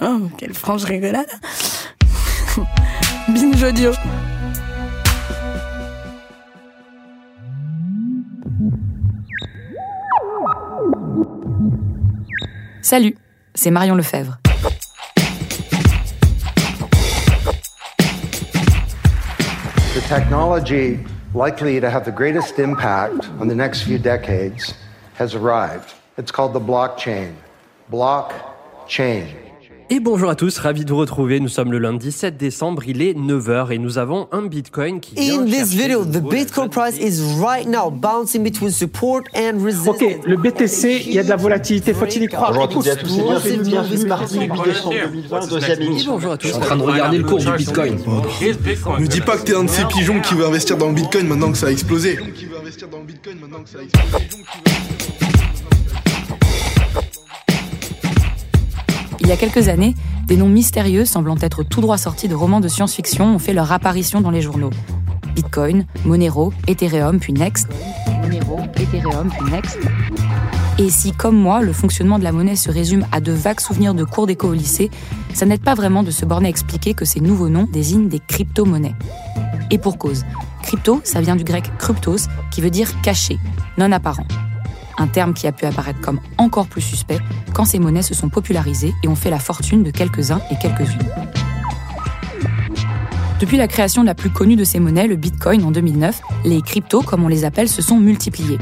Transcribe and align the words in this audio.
Oh, 0.00 0.28
quelle 0.36 0.54
franche 0.54 0.84
rigolade 0.84 1.28
Binge 3.28 3.62
audio 3.62 3.92
Salut, 12.82 13.16
c'est 13.54 13.70
Marion 13.70 13.94
Lefebvre. 13.94 14.36
The 19.94 20.00
technology 20.08 20.98
likely 21.34 21.80
to 21.80 21.88
have 21.88 22.04
the 22.04 22.10
greatest 22.10 22.58
impact 22.58 23.30
on 23.40 23.46
the 23.46 23.54
next 23.54 23.82
few 23.84 23.98
decades 23.98 24.74
has 25.14 25.34
arrived. 25.34 25.94
It's 26.18 26.32
called 26.32 26.52
the 26.52 26.60
blockchain. 26.60 27.34
Blockchain. 27.90 29.43
Et 29.90 30.00
bonjour 30.00 30.30
à 30.30 30.34
tous, 30.34 30.56
ravi 30.58 30.84
de 30.84 30.90
vous 30.90 30.96
retrouver. 30.96 31.40
Nous 31.40 31.48
sommes 31.48 31.70
le 31.70 31.78
lundi 31.78 32.10
7 32.10 32.38
décembre, 32.38 32.82
il 32.86 33.02
est 33.02 33.12
9h 33.12 33.70
et 33.70 33.78
nous 33.78 33.98
avons 33.98 34.28
un 34.32 34.42
Bitcoin 34.42 34.98
qui 34.98 35.14
vient 35.14 35.40
In 35.42 35.44
this 35.44 35.74
video, 35.74 36.04
de 36.06 36.18
the 36.18 36.22
Bitcoin 36.22 36.70
price 36.70 36.96
is 36.98 37.20
right 37.38 37.66
now 37.68 37.90
bouncing 37.90 38.42
between 38.42 38.70
support 38.70 39.24
and 39.36 39.62
resistance. 39.62 40.00
Ok, 40.02 40.20
le 40.24 40.36
BTC, 40.36 41.02
il 41.06 41.12
y 41.12 41.18
a 41.18 41.22
de 41.22 41.28
la 41.28 41.36
volatilité, 41.36 41.92
faut-il 41.92 42.22
y 42.22 42.28
croire? 42.28 42.48
Bonjour 42.52 42.64
à 42.64 42.68
toutes 42.68 42.86
et 42.86 42.90
à 42.90 42.96
tous 42.96 43.18
et 43.18 43.20
Explosive 43.20 43.62
bienvenue, 43.62 43.70
bienvenue 43.70 43.98
moves 43.98 44.06
mardi 44.08 44.38
8 44.40 44.48
décembre 44.64 44.94
2020, 45.12 45.46
deuxième 45.48 45.80
Et 45.82 45.84
émission. 45.84 46.12
bonjour 46.14 46.32
à 46.32 46.38
tous. 46.38 46.54
en 46.54 46.60
train 46.60 46.76
de 46.76 46.82
regarder 46.82 47.18
le 47.18 47.24
cours 47.24 47.38
du 47.38 47.52
Bitcoin. 47.52 47.98
Ne 48.98 49.06
dis 49.06 49.20
pas 49.20 49.36
que 49.36 49.42
t'es 49.42 49.54
un 49.54 49.64
de 49.64 49.70
ces 49.70 49.84
pigeons 49.84 50.20
qui 50.20 50.34
veut 50.34 50.46
investir 50.46 50.78
dans 50.78 50.88
le 50.88 50.94
Bitcoin 50.94 51.28
maintenant 51.28 51.52
que 51.52 51.58
ça 51.58 51.66
a 51.66 51.70
explosé. 51.70 52.18
Il 59.20 59.28
y 59.28 59.32
a 59.32 59.36
quelques 59.36 59.68
années, 59.68 59.94
des 60.26 60.36
noms 60.36 60.48
mystérieux 60.48 61.04
semblant 61.04 61.36
être 61.40 61.62
tout 61.62 61.80
droit 61.80 61.98
sortis 61.98 62.28
de 62.28 62.34
romans 62.34 62.60
de 62.60 62.68
science-fiction 62.68 63.34
ont 63.34 63.38
fait 63.38 63.52
leur 63.52 63.72
apparition 63.72 64.20
dans 64.20 64.30
les 64.30 64.42
journaux. 64.42 64.70
Bitcoin, 65.34 65.86
Monero, 66.04 66.52
Ethereum, 66.66 67.18
puis 67.18 67.32
Next. 67.32 67.68
Monero, 68.22 68.60
Ethereum, 68.76 69.30
puis 69.30 69.50
Next. 69.50 69.78
Et 70.78 70.90
si, 70.90 71.12
comme 71.12 71.36
moi, 71.36 71.62
le 71.62 71.72
fonctionnement 71.72 72.18
de 72.18 72.24
la 72.24 72.32
monnaie 72.32 72.56
se 72.56 72.70
résume 72.70 73.06
à 73.12 73.20
de 73.20 73.32
vagues 73.32 73.60
souvenirs 73.60 73.94
de 73.94 74.04
cours 74.04 74.26
d'éco 74.26 74.48
au 74.48 74.54
lycée, 74.54 74.90
ça 75.32 75.46
n'aide 75.46 75.62
pas 75.62 75.74
vraiment 75.74 76.02
de 76.02 76.10
se 76.10 76.24
borner 76.24 76.48
à 76.48 76.50
expliquer 76.50 76.94
que 76.94 77.04
ces 77.04 77.20
nouveaux 77.20 77.48
noms 77.48 77.68
désignent 77.70 78.08
des 78.08 78.20
crypto-monnaies. 78.20 78.96
Et 79.70 79.78
pour 79.78 79.98
cause. 79.98 80.24
Crypto, 80.62 81.00
ça 81.04 81.20
vient 81.20 81.36
du 81.36 81.44
grec 81.44 81.70
kryptos, 81.78 82.28
qui 82.50 82.60
veut 82.60 82.70
dire 82.70 83.00
caché, 83.02 83.38
non 83.78 83.92
apparent. 83.92 84.26
Un 84.98 85.06
terme 85.06 85.34
qui 85.34 85.46
a 85.46 85.52
pu 85.52 85.66
apparaître 85.66 86.00
comme 86.00 86.20
encore 86.38 86.66
plus 86.66 86.80
suspect 86.80 87.18
quand 87.52 87.64
ces 87.64 87.78
monnaies 87.78 88.02
se 88.02 88.14
sont 88.14 88.28
popularisées 88.28 88.94
et 89.02 89.08
ont 89.08 89.16
fait 89.16 89.30
la 89.30 89.38
fortune 89.38 89.82
de 89.82 89.90
quelques-uns 89.90 90.40
et 90.50 90.56
quelques-unes. 90.56 91.08
Depuis 93.40 93.56
la 93.56 93.68
création 93.68 94.02
de 94.02 94.06
la 94.06 94.14
plus 94.14 94.30
connue 94.30 94.56
de 94.56 94.64
ces 94.64 94.78
monnaies, 94.78 95.08
le 95.08 95.16
Bitcoin 95.16 95.64
en 95.64 95.70
2009, 95.70 96.20
les 96.44 96.62
cryptos, 96.62 97.02
comme 97.02 97.24
on 97.24 97.28
les 97.28 97.44
appelle, 97.44 97.68
se 97.68 97.82
sont 97.82 97.98
multipliés. 97.98 98.58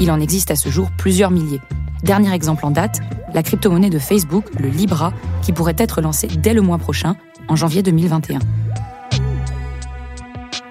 Il 0.00 0.10
en 0.10 0.20
existe 0.20 0.50
à 0.50 0.56
ce 0.56 0.68
jour 0.68 0.90
plusieurs 0.96 1.30
milliers. 1.30 1.60
Dernier 2.02 2.32
exemple 2.32 2.64
en 2.64 2.70
date, 2.70 3.00
la 3.34 3.42
crypto-monnaie 3.42 3.90
de 3.90 3.98
Facebook, 3.98 4.44
le 4.58 4.68
Libra, 4.68 5.12
qui 5.42 5.52
pourrait 5.52 5.76
être 5.78 6.00
lancée 6.00 6.28
dès 6.28 6.54
le 6.54 6.62
mois 6.62 6.78
prochain, 6.78 7.16
en 7.48 7.56
janvier 7.56 7.82
2021. 7.82 8.38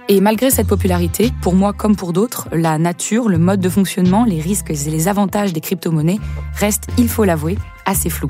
Et 0.07 0.21
malgré 0.21 0.51
cette 0.51 0.67
popularité, 0.67 1.31
pour 1.41 1.55
moi 1.55 1.73
comme 1.73 1.95
pour 1.95 2.13
d'autres, 2.13 2.47
la 2.51 2.77
nature, 2.77 3.27
le 3.27 3.39
mode 3.39 3.59
de 3.59 3.69
fonctionnement, 3.69 4.23
les 4.23 4.39
risques 4.39 4.69
et 4.69 4.75
les 4.91 5.07
avantages 5.07 5.51
des 5.51 5.61
crypto-monnaies 5.61 6.19
restent, 6.53 6.87
il 6.99 7.09
faut 7.09 7.23
l'avouer, 7.23 7.57
assez 7.87 8.11
flous. 8.11 8.29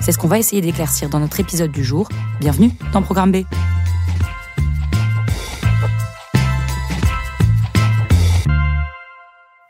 C'est 0.00 0.12
ce 0.12 0.18
qu'on 0.18 0.28
va 0.28 0.38
essayer 0.38 0.62
d'éclaircir 0.62 1.10
dans 1.10 1.20
notre 1.20 1.40
épisode 1.40 1.70
du 1.70 1.84
jour. 1.84 2.08
Bienvenue 2.40 2.70
dans 2.94 3.02
Programme 3.02 3.32
B. 3.32 3.44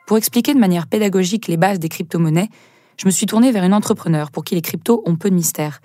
Pour 0.06 0.16
expliquer 0.16 0.54
de 0.54 0.60
manière 0.60 0.86
pédagogique 0.86 1.48
les 1.48 1.56
bases 1.56 1.80
des 1.80 1.88
crypto-monnaies, 1.88 2.48
je 2.96 3.06
me 3.06 3.10
suis 3.10 3.26
tournée 3.26 3.50
vers 3.50 3.64
une 3.64 3.74
entrepreneur 3.74 4.30
pour 4.30 4.44
qui 4.44 4.54
les 4.54 4.62
cryptos 4.62 5.02
ont 5.04 5.16
peu 5.16 5.30
de 5.30 5.34
mystère. 5.34 5.80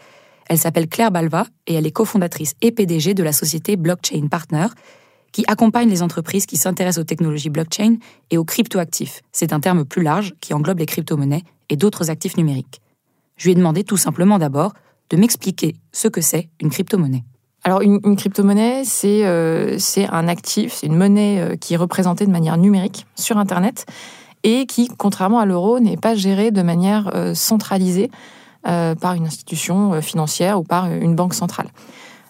Elle 0.47 0.59
s'appelle 0.59 0.87
Claire 0.87 1.09
Balva 1.09 1.47
et 1.65 1.73
elle 1.73 1.87
est 1.87 1.91
cofondatrice 1.91 2.53
et 2.61 2.71
PDG 2.71 3.15
de 3.15 3.23
la 3.23 3.33
société 3.33 3.77
Blockchain 3.77 4.27
Partner, 4.29 4.67
qui 5.31 5.43
accompagne 5.47 5.89
les 5.89 6.01
entreprises 6.01 6.45
qui 6.45 6.57
s'intéressent 6.57 7.01
aux 7.01 7.05
technologies 7.05 7.49
blockchain 7.49 7.97
et 8.31 8.37
aux 8.37 8.45
cryptoactifs. 8.45 9.21
C'est 9.31 9.53
un 9.53 9.59
terme 9.59 9.85
plus 9.85 10.03
large 10.03 10.33
qui 10.41 10.53
englobe 10.53 10.79
les 10.79 10.85
crypto-monnaies 10.85 11.43
et 11.69 11.75
d'autres 11.75 12.09
actifs 12.09 12.37
numériques. 12.37 12.81
Je 13.37 13.45
lui 13.45 13.51
ai 13.51 13.55
demandé 13.55 13.83
tout 13.83 13.97
simplement 13.97 14.37
d'abord 14.37 14.73
de 15.09 15.17
m'expliquer 15.17 15.75
ce 15.91 16.07
que 16.07 16.21
c'est 16.21 16.49
une 16.59 16.69
crypto-monnaie. 16.69 17.23
Alors 17.63 17.81
une, 17.81 18.15
crypto-monnaie, 18.15 18.83
c'est 18.85 19.25
euh, 19.25 19.77
c'est 19.79 20.07
un 20.07 20.27
actif, 20.27 20.73
c'est 20.73 20.87
une 20.87 20.95
monnaie 20.95 21.39
euh, 21.39 21.55
qui 21.57 21.73
est 21.73 21.77
représentée 21.77 22.25
de 22.25 22.31
manière 22.31 22.57
numérique 22.57 23.05
sur 23.15 23.37
Internet 23.37 23.85
et 24.43 24.65
qui, 24.65 24.87
contrairement 24.87 25.39
à 25.39 25.45
l'euro, 25.45 25.81
n'est 25.81 25.97
pas 25.97 26.15
gérée 26.15 26.51
de 26.51 26.61
manière 26.61 27.11
euh, 27.13 27.33
centralisée 27.33 28.09
par 28.63 29.13
une 29.13 29.25
institution 29.25 30.01
financière 30.01 30.59
ou 30.59 30.63
par 30.63 30.91
une 30.91 31.15
banque 31.15 31.33
centrale. 31.33 31.69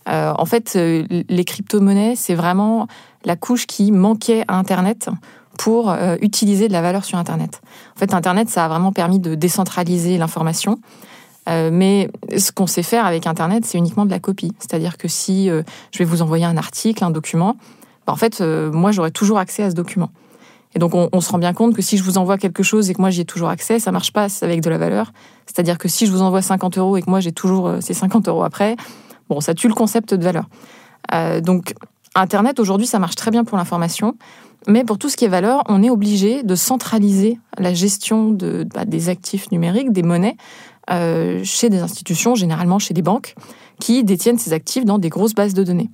Euh, 0.10 0.34
en 0.38 0.46
fait, 0.46 0.74
euh, 0.76 1.06
les 1.30 1.46
crypto-monnaies, 1.46 2.16
c'est 2.16 2.36
vraiment 2.36 2.88
la 3.26 3.36
couche 3.36 3.68
qui 3.68 3.92
manquait 3.92 4.44
à 4.48 4.58
Internet 4.58 5.10
pour 5.58 5.92
euh, 5.92 6.16
utiliser 6.22 6.68
de 6.68 6.74
la 6.74 6.82
valeur 6.82 7.06
sur 7.06 7.18
Internet. 7.18 7.62
En 7.96 8.00
fait, 8.00 8.14
Internet, 8.14 8.50
ça 8.50 8.66
a 8.66 8.68
vraiment 8.70 8.92
permis 8.92 9.20
de 9.20 9.36
décentraliser 9.36 10.18
l'information. 10.18 10.80
Mais 11.48 12.12
ce 12.38 12.52
qu'on 12.52 12.68
sait 12.68 12.84
faire 12.84 13.08
avec 13.08 13.26
Internet, 13.26 13.66
c'est 13.66 13.80
uniquement 13.80 14.06
de 14.06 14.12
la 14.12 14.20
copie. 14.20 14.54
C'est-à-dire 14.60 14.98
que 15.00 15.08
si 15.08 15.48
je 15.48 15.98
vais 15.98 16.06
vous 16.06 16.22
envoyer 16.22 16.46
un 16.46 16.58
article, 16.58 17.04
un 17.04 17.10
document, 17.10 17.56
bah, 18.06 18.14
en 18.14 18.16
fait, 18.18 18.40
moi, 18.40 18.92
j'aurai 18.92 19.10
toujours 19.10 19.40
accès 19.40 19.64
à 19.64 19.72
ce 19.72 19.76
document. 19.76 20.12
Et 20.76 20.80
donc, 20.80 20.92
on, 20.94 21.22
se 21.22 21.32
rend 21.32 21.40
bien 21.40 21.54
compte 21.54 21.76
que 21.76 21.82
si 21.82 21.98
je 21.98 22.04
vous 22.04 22.20
envoie 22.20 22.38
quelque 22.38 22.62
chose 22.62 22.92
et 22.92 22.94
que 22.94 23.02
moi, 23.02 23.10
j'y 23.10 23.22
ai 23.22 23.26
toujours 23.26 23.50
accès, 23.50 23.80
ça 23.80 23.92
marche 23.92 24.14
pas 24.14 24.28
avec 24.44 24.62
de 24.62 24.70
la 24.70 24.78
valeur. 24.78 25.12
C'est-à-dire 25.48 25.80
que 25.80 25.88
si 25.88 26.06
je 26.06 26.12
vous 26.12 26.22
envoie 26.22 26.44
50 26.44 26.78
euros 26.78 26.98
et 26.98 27.02
que 27.02 27.10
moi, 27.10 27.20
j'ai 27.20 27.32
toujours 27.32 27.78
ces 27.80 27.96
50 27.96 28.28
euros 28.28 28.44
après, 28.44 28.76
bon, 29.30 29.42
ça 29.42 29.54
tue 29.54 29.68
le 29.68 29.74
concept 29.74 30.14
de 30.14 30.24
valeur. 30.24 30.46
Euh, 31.14 31.42
donc, 31.42 31.74
Internet, 32.16 32.60
aujourd'hui, 32.60 32.88
ça 32.88 33.00
marche 33.00 33.16
très 33.16 33.32
bien 33.32 33.44
pour 33.44 33.58
l'information. 33.58 34.16
Mais 34.68 34.84
pour 34.84 34.98
tout 34.98 35.10
ce 35.10 35.16
qui 35.16 35.26
est 35.26 35.30
valeur, 35.30 35.64
on 35.68 35.82
est 35.84 35.90
obligé 35.90 36.44
de 36.44 36.56
centraliser 36.56 37.40
la 37.58 37.74
gestion 37.74 38.32
bah, 38.74 38.86
des 38.86 39.10
actifs 39.10 39.52
numériques, 39.52 39.94
des 39.94 40.04
monnaies, 40.04 40.36
euh, 40.90 41.42
chez 41.44 41.70
des 41.70 41.80
institutions, 41.80 42.36
généralement 42.36 42.78
chez 42.78 42.94
des 42.94 43.02
banques, 43.02 43.36
qui 43.80 44.04
détiennent 44.04 44.38
ces 44.38 44.52
actifs 44.52 44.84
dans 44.84 45.00
des 45.00 45.10
grosses 45.10 45.34
bases 45.34 45.54
de 45.54 45.64
données. 45.64 45.90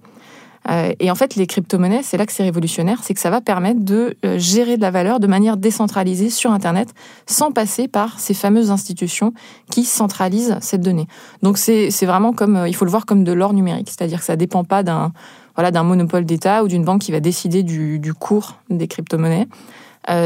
Euh, 0.70 0.94
et 1.00 1.12
en 1.12 1.16
fait, 1.16 1.36
les 1.36 1.48
crypto-monnaies, 1.48 2.02
c'est 2.03 2.18
là 2.18 2.26
que 2.26 2.31
c'est 2.31 2.44
révolutionnaire, 2.44 3.00
c'est 3.03 3.14
que 3.14 3.20
ça 3.20 3.30
va 3.30 3.42
permettre 3.42 3.81
de 3.81 4.18
euh, 4.26 4.40
gérer 4.40 4.78
de 4.78 4.81
la 4.81 4.92
valeur 4.92 5.20
de 5.20 5.28
manière 5.28 5.58
décentralisée 5.58 6.30
sur 6.30 6.52
Internet, 6.52 6.94
sans 7.28 7.52
passer 7.52 7.88
par 7.88 8.20
ces 8.20 8.34
fameuses 8.34 8.72
institutions 8.72 9.34
qui 9.70 9.84
centralisent 9.84 10.58
cette 10.62 10.81
donnée. 10.81 11.07
Donc 11.44 11.57
c'est 11.57 11.89
vraiment 12.06 12.34
comme, 12.34 12.56
euh, 12.56 12.68
il 12.68 12.75
faut 12.75 12.86
le 12.86 12.92
voir 12.92 13.06
comme 13.06 13.24
de 13.24 13.31
l'or 13.31 13.54
numérique, 13.54 13.89
c'est-à-dire 13.89 14.19
que 14.19 14.25
ça 14.25 14.36
dépend 14.36 14.63
pas 14.63 14.84
d'un 14.84 15.13
voilà, 15.56 15.84
monopole 15.84 16.25
d'État 16.25 16.63
ou 16.63 16.68
d'une 16.68 16.84
banque 16.84 17.01
qui 17.01 17.12
va 17.12 17.19
décider 17.19 17.63
du, 17.63 18.13
cours 18.13 18.56
des 18.69 18.88
crypto-monnaies. 18.88 19.48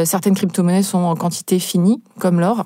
Certaines 0.04 0.34
crypto-monnaies 0.34 0.84
sont 0.84 0.98
en 0.98 1.16
quantité 1.16 1.60
finie, 1.60 2.02
comme 2.18 2.40
l'or. 2.40 2.66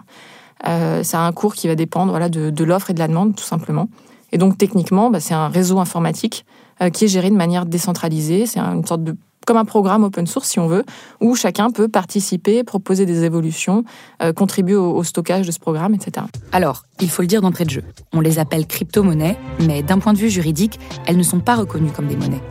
Euh, 0.68 1.03
ça 1.03 1.19
a 1.19 1.24
un 1.24 1.31
cours 1.31 1.56
qui 1.56 1.68
va 1.68 1.75
dépendre 1.75 2.12
voilà, 2.12 2.30
de, 2.30 2.63
l'offre 2.63 2.92
et 2.92 2.94
de 2.94 3.00
la 3.00 3.07
demande, 3.07 3.36
tout 3.36 3.44
simplement. 3.44 3.89
Et 4.31 4.38
donc, 4.38 4.57
techniquement, 4.57 5.09
bah, 5.09 5.19
c'est 5.19 5.33
un 5.33 5.50
réseau 5.50 5.80
informatique 5.80 6.45
qui 6.93 7.05
est 7.05 7.07
géré 7.07 7.29
de 7.29 7.35
manière 7.35 7.65
décentralisée. 7.65 8.45
C'est 8.45 8.59
une 8.59 8.85
sorte 8.85 9.03
de 9.03 9.15
comme 9.45 9.57
un 9.57 9.65
programme 9.65 10.03
open 10.03 10.27
source, 10.27 10.49
si 10.49 10.59
on 10.59 10.67
veut, 10.67 10.83
où 11.21 11.35
chacun 11.35 11.69
peut 11.69 11.87
participer, 11.87 12.63
proposer 12.63 13.05
des 13.05 13.23
évolutions, 13.23 13.83
euh, 14.21 14.33
contribuer 14.33 14.75
au, 14.75 14.95
au 14.95 15.03
stockage 15.03 15.45
de 15.45 15.51
ce 15.51 15.59
programme, 15.59 15.93
etc. 15.93 16.25
Alors, 16.51 16.83
il 17.01 17.09
faut 17.09 17.21
le 17.21 17.27
dire 17.27 17.41
d'entrée 17.41 17.65
de 17.65 17.69
jeu, 17.69 17.83
on 18.13 18.21
les 18.21 18.39
appelle 18.39 18.65
crypto-monnaies, 18.65 19.37
mais 19.59 19.83
d'un 19.83 19.99
point 19.99 20.13
de 20.13 20.17
vue 20.17 20.29
juridique, 20.29 20.79
elles 21.05 21.17
ne 21.17 21.23
sont 21.23 21.39
pas 21.39 21.55
reconnues 21.55 21.91
comme 21.91 22.07
des 22.07 22.15
monnaies. 22.15 22.41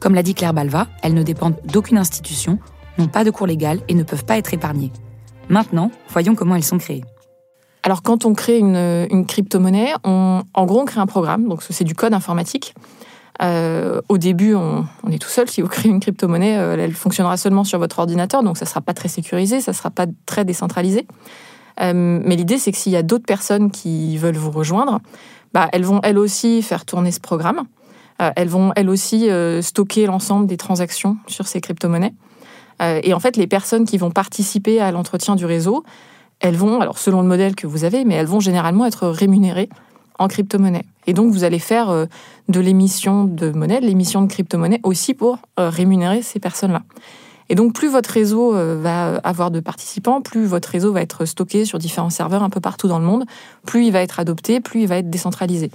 Comme 0.00 0.14
l'a 0.14 0.22
dit 0.22 0.34
Claire 0.34 0.54
Balva, 0.54 0.86
elles 1.02 1.14
ne 1.14 1.22
dépendent 1.22 1.58
d'aucune 1.64 1.98
institution, 1.98 2.58
n'ont 2.98 3.08
pas 3.08 3.24
de 3.24 3.30
cours 3.30 3.46
légal 3.46 3.80
et 3.88 3.94
ne 3.94 4.02
peuvent 4.02 4.24
pas 4.24 4.38
être 4.38 4.54
épargnées. 4.54 4.92
Maintenant, 5.48 5.90
voyons 6.08 6.34
comment 6.34 6.54
elles 6.54 6.64
sont 6.64 6.78
créées. 6.78 7.04
Alors, 7.82 8.02
quand 8.02 8.26
on 8.26 8.34
crée 8.34 8.58
une, 8.58 8.76
une 9.10 9.26
crypto-monnaie, 9.26 9.94
on, 10.04 10.42
en 10.52 10.66
gros, 10.66 10.80
on 10.80 10.84
crée 10.84 11.00
un 11.00 11.06
programme. 11.06 11.48
Donc, 11.48 11.62
c'est 11.62 11.84
du 11.84 11.94
code 11.94 12.12
informatique. 12.12 12.74
Euh, 13.42 14.00
au 14.08 14.18
début, 14.18 14.54
on, 14.54 14.86
est 15.10 15.18
tout 15.18 15.28
seul. 15.28 15.48
Si 15.48 15.62
vous 15.62 15.68
créez 15.68 15.90
une 15.90 16.00
crypto-monnaie, 16.00 16.58
euh, 16.58 16.76
elle 16.78 16.92
fonctionnera 16.92 17.36
seulement 17.36 17.64
sur 17.64 17.78
votre 17.78 17.98
ordinateur. 17.98 18.42
Donc, 18.42 18.56
ça 18.56 18.64
ne 18.64 18.68
sera 18.68 18.80
pas 18.80 18.94
très 18.94 19.08
sécurisé, 19.08 19.60
ça 19.60 19.72
ne 19.72 19.76
sera 19.76 19.90
pas 19.90 20.06
très 20.26 20.44
décentralisé. 20.44 21.06
Euh, 21.80 22.20
mais 22.24 22.36
l'idée, 22.36 22.58
c'est 22.58 22.72
que 22.72 22.78
s'il 22.78 22.92
y 22.92 22.96
a 22.96 23.02
d'autres 23.02 23.24
personnes 23.24 23.70
qui 23.70 24.18
veulent 24.18 24.36
vous 24.36 24.50
rejoindre, 24.50 25.00
bah, 25.54 25.68
elles 25.72 25.84
vont 25.84 26.00
elles 26.02 26.18
aussi 26.18 26.62
faire 26.62 26.84
tourner 26.84 27.12
ce 27.12 27.20
programme. 27.20 27.62
Elles 28.36 28.50
vont 28.50 28.72
elles 28.76 28.90
aussi 28.90 29.30
stocker 29.62 30.04
l'ensemble 30.04 30.46
des 30.46 30.58
transactions 30.58 31.16
sur 31.26 31.48
ces 31.48 31.62
crypto-monnaies. 31.62 32.12
Et 33.02 33.14
en 33.14 33.18
fait, 33.18 33.38
les 33.38 33.46
personnes 33.46 33.86
qui 33.86 33.96
vont 33.96 34.10
participer 34.10 34.78
à 34.78 34.92
l'entretien 34.92 35.36
du 35.36 35.46
réseau, 35.46 35.84
elles 36.40 36.54
vont, 36.54 36.82
alors 36.82 36.98
selon 36.98 37.22
le 37.22 37.28
modèle 37.28 37.54
que 37.54 37.66
vous 37.66 37.84
avez, 37.84 38.04
mais 38.04 38.16
elles 38.16 38.26
vont 38.26 38.40
généralement 38.40 38.84
être 38.84 39.08
rémunérées 39.08 39.70
en 40.18 40.28
crypto-monnaie. 40.28 40.84
Et 41.10 41.12
donc, 41.12 41.32
vous 41.32 41.42
allez 41.42 41.58
faire 41.58 41.90
euh, 41.90 42.06
de 42.48 42.60
l'émission 42.60 43.24
de 43.24 43.50
monnaie, 43.50 43.80
de 43.80 43.84
l'émission 43.84 44.22
de 44.22 44.28
crypto-monnaie 44.28 44.78
aussi 44.84 45.12
pour 45.12 45.40
euh, 45.58 45.68
rémunérer 45.68 46.22
ces 46.22 46.38
personnes-là. 46.38 46.82
Et 47.48 47.56
donc, 47.56 47.74
plus 47.74 47.88
votre 47.88 48.10
réseau 48.10 48.54
euh, 48.54 48.78
va 48.80 49.16
avoir 49.24 49.50
de 49.50 49.58
participants, 49.58 50.20
plus 50.20 50.46
votre 50.46 50.68
réseau 50.68 50.92
va 50.92 51.02
être 51.02 51.24
stocké 51.24 51.64
sur 51.64 51.80
différents 51.80 52.10
serveurs 52.10 52.44
un 52.44 52.48
peu 52.48 52.60
partout 52.60 52.86
dans 52.86 53.00
le 53.00 53.04
monde, 53.04 53.24
plus 53.66 53.86
il 53.86 53.90
va 53.90 54.02
être 54.02 54.20
adopté, 54.20 54.60
plus 54.60 54.82
il 54.82 54.86
va 54.86 54.98
être 54.98 55.10
décentralisé. 55.10 55.72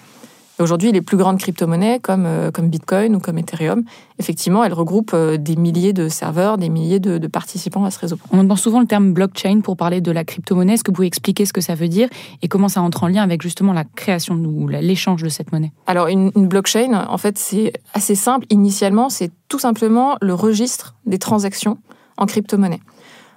Aujourd'hui, 0.57 0.94
les 0.94 1.02
plus 1.02 1.18
grandes 1.18 1.38
crypto-monnaies 1.38 2.00
comme, 2.00 2.25
euh, 2.25 2.50
comme 2.50 2.69
Bitcoin 2.69 3.16
ou 3.16 3.19
comme 3.19 3.38
Ethereum, 3.38 3.84
effectivement, 4.19 4.63
elles 4.63 4.74
regroupent 4.74 5.13
euh, 5.13 5.36
des 5.36 5.57
milliers 5.57 5.92
de 5.92 6.07
serveurs, 6.07 6.57
des 6.57 6.69
milliers 6.69 7.02
de, 7.02 7.18
de, 7.18 7.28
participants 7.28 7.84
à 7.84 7.92
ce 7.92 8.00
réseau. 8.00 8.18
On 8.31 8.40
entend 8.40 8.56
souvent 8.56 8.80
le 8.80 8.86
terme 8.86 9.12
blockchain 9.12 9.60
pour 9.60 9.75
parler 9.75 10.00
de 10.00 10.12
la 10.12 10.24
crypto-monnaie. 10.24 10.75
Est-ce 10.75 10.86
que 10.86 10.92
vous 10.92 10.96
pouvez 10.96 11.07
expliquer 11.07 11.46
ce 11.46 11.52
que 11.52 11.60
ça 11.60 11.75
veut 11.75 11.90
dire 11.90 12.07
et 12.42 12.48
comment 12.48 12.69
ça 12.69 12.81
entre 12.81 13.04
en 13.04 13.07
lien 13.07 13.22
avec 13.22 13.42
justement 13.42 13.74
la 13.74 13.84
création 13.84 14.36
ou 14.36 14.69
l'échange 14.69 15.24
de 15.24 15.30
cette 15.30 15.52
monnaie? 15.52 15.74
Alors, 15.88 16.07
une, 16.07 16.31
une 16.36 16.48
blockchain, 16.48 17.06
en 17.06 17.18
fait, 17.18 17.38
c'est 17.38 17.74
assez 17.94 18.16
simple. 18.16 18.46
Initialement, 18.50 19.10
c'est 19.10 19.31
tout 19.50 19.60
simplement 19.60 20.16
le 20.22 20.34
registre 20.34 20.96
des 21.06 21.19
transactions 21.19 21.80
en 22.18 22.25
crypto-monnaie. 22.28 22.80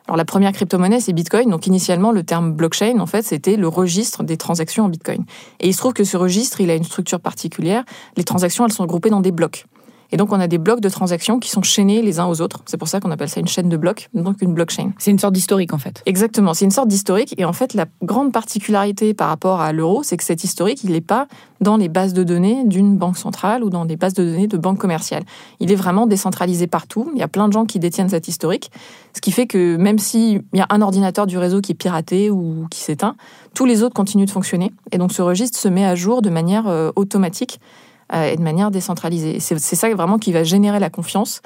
Alors 0.08 0.16
la 0.16 0.24
première 0.24 0.52
crypto-monnaie, 0.52 1.00
c'est 1.00 1.12
Bitcoin. 1.12 1.50
Donc 1.50 1.66
initialement, 1.66 2.12
le 2.12 2.22
terme 2.22 2.54
blockchain, 2.54 2.98
en 2.98 3.04
fait, 3.04 3.22
c'était 3.22 3.56
le 3.56 3.68
registre 3.68 4.22
des 4.22 4.38
transactions 4.38 4.86
en 4.86 4.88
Bitcoin. 4.88 5.26
Et 5.60 5.68
il 5.68 5.74
se 5.74 5.78
trouve 5.78 5.92
que 5.92 6.02
ce 6.02 6.16
registre, 6.16 6.62
il 6.62 6.70
a 6.70 6.74
une 6.74 6.84
structure 6.84 7.20
particulière. 7.20 7.84
Les 8.16 8.24
transactions, 8.24 8.64
elles 8.64 8.72
sont 8.72 8.86
groupées 8.86 9.10
dans 9.10 9.20
des 9.20 9.32
blocs. 9.32 9.66
Et 10.10 10.16
donc, 10.16 10.32
on 10.32 10.40
a 10.40 10.48
des 10.48 10.58
blocs 10.58 10.80
de 10.80 10.88
transactions 10.88 11.38
qui 11.38 11.50
sont 11.50 11.62
chaînés 11.62 12.02
les 12.02 12.18
uns 12.18 12.26
aux 12.26 12.40
autres. 12.40 12.62
C'est 12.66 12.76
pour 12.76 12.88
ça 12.88 13.00
qu'on 13.00 13.10
appelle 13.10 13.28
ça 13.28 13.40
une 13.40 13.48
chaîne 13.48 13.68
de 13.68 13.76
blocs, 13.76 14.08
donc 14.14 14.40
une 14.40 14.54
blockchain. 14.54 14.92
C'est 14.98 15.10
une 15.10 15.18
sorte 15.18 15.34
d'historique, 15.34 15.74
en 15.74 15.78
fait. 15.78 16.02
Exactement, 16.06 16.54
c'est 16.54 16.64
une 16.64 16.70
sorte 16.70 16.88
d'historique. 16.88 17.34
Et 17.38 17.44
en 17.44 17.52
fait, 17.52 17.74
la 17.74 17.86
grande 18.02 18.32
particularité 18.32 19.12
par 19.12 19.28
rapport 19.28 19.60
à 19.60 19.72
l'euro, 19.72 20.02
c'est 20.02 20.16
que 20.16 20.24
cet 20.24 20.44
historique, 20.44 20.82
il 20.84 20.92
n'est 20.92 21.00
pas 21.00 21.28
dans 21.60 21.76
les 21.76 21.88
bases 21.88 22.14
de 22.14 22.22
données 22.22 22.64
d'une 22.64 22.96
banque 22.96 23.18
centrale 23.18 23.64
ou 23.64 23.70
dans 23.70 23.84
des 23.84 23.96
bases 23.96 24.14
de 24.14 24.24
données 24.24 24.46
de 24.46 24.56
banques 24.56 24.78
commerciales. 24.78 25.24
Il 25.60 25.72
est 25.72 25.76
vraiment 25.76 26.06
décentralisé 26.06 26.66
partout. 26.66 27.10
Il 27.14 27.18
y 27.18 27.22
a 27.22 27.28
plein 27.28 27.48
de 27.48 27.52
gens 27.52 27.66
qui 27.66 27.78
détiennent 27.78 28.08
cet 28.08 28.28
historique. 28.28 28.70
Ce 29.14 29.20
qui 29.20 29.32
fait 29.32 29.46
que 29.46 29.76
même 29.76 29.98
s'il 29.98 30.42
y 30.54 30.60
a 30.60 30.66
un 30.70 30.80
ordinateur 30.80 31.26
du 31.26 31.36
réseau 31.38 31.60
qui 31.60 31.72
est 31.72 31.74
piraté 31.74 32.30
ou 32.30 32.66
qui 32.70 32.80
s'éteint, 32.80 33.16
tous 33.54 33.64
les 33.64 33.82
autres 33.82 33.94
continuent 33.94 34.26
de 34.26 34.30
fonctionner. 34.30 34.72
Et 34.92 34.98
donc, 34.98 35.12
ce 35.12 35.22
registre 35.22 35.58
se 35.58 35.68
met 35.68 35.84
à 35.84 35.94
jour 35.94 36.22
de 36.22 36.30
manière 36.30 36.68
euh, 36.68 36.92
automatique 36.96 37.60
et 38.12 38.36
de 38.36 38.42
manière 38.42 38.70
décentralisée. 38.70 39.38
C'est 39.40 39.58
ça 39.58 39.94
vraiment 39.94 40.18
qui 40.18 40.32
va 40.32 40.44
générer 40.44 40.80
la 40.80 40.90
confiance 40.90 41.42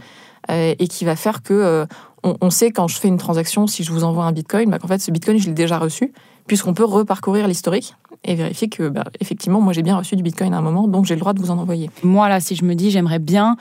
euh, 0.50 0.74
et 0.78 0.88
qui 0.88 1.04
va 1.04 1.14
faire 1.14 1.42
que 1.42 1.54
euh, 1.54 1.86
on, 2.24 2.36
on, 2.40 2.50
sait 2.50 2.72
quand 2.72 2.88
je 2.88 2.98
fais 2.98 3.06
une 3.06 3.16
transaction, 3.16 3.68
si 3.68 3.84
je 3.84 3.92
vous 3.92 4.02
envoie 4.02 4.24
un 4.24 4.32
bitcoin, 4.32 4.70
bah, 4.70 4.80
qu'en 4.80 4.88
fait 4.88 4.98
ce 4.98 5.12
bitcoin 5.12 5.38
je 5.38 5.46
l'ai 5.46 5.54
déjà 5.54 5.78
reçu, 5.78 6.12
puisqu'on 6.48 6.74
peut 6.74 6.84
reparcourir 6.84 7.46
l'historique 7.46 7.94
et 8.24 8.34
vérifier 8.34 8.68
que 8.68 8.88
bah, 8.88 9.04
effectivement 9.20 9.60
moi 9.60 9.72
j'ai 9.72 9.82
bien 9.82 9.96
reçu 9.96 10.16
du 10.16 10.22
bitcoin 10.24 10.52
à 10.52 10.58
un 10.58 10.62
moment, 10.62 10.88
donc 10.88 11.04
j'ai 11.04 11.14
le 11.14 11.20
droit 11.20 11.32
de 11.32 11.40
vous 11.40 11.52
en 11.52 11.58
envoyer. 11.58 11.90
Moi 12.02 12.28
là, 12.28 12.40
si 12.40 12.56
je 12.56 12.64
me 12.64 12.74
dis 12.74 12.90
j'aimerais 12.90 13.20
bien 13.20 13.56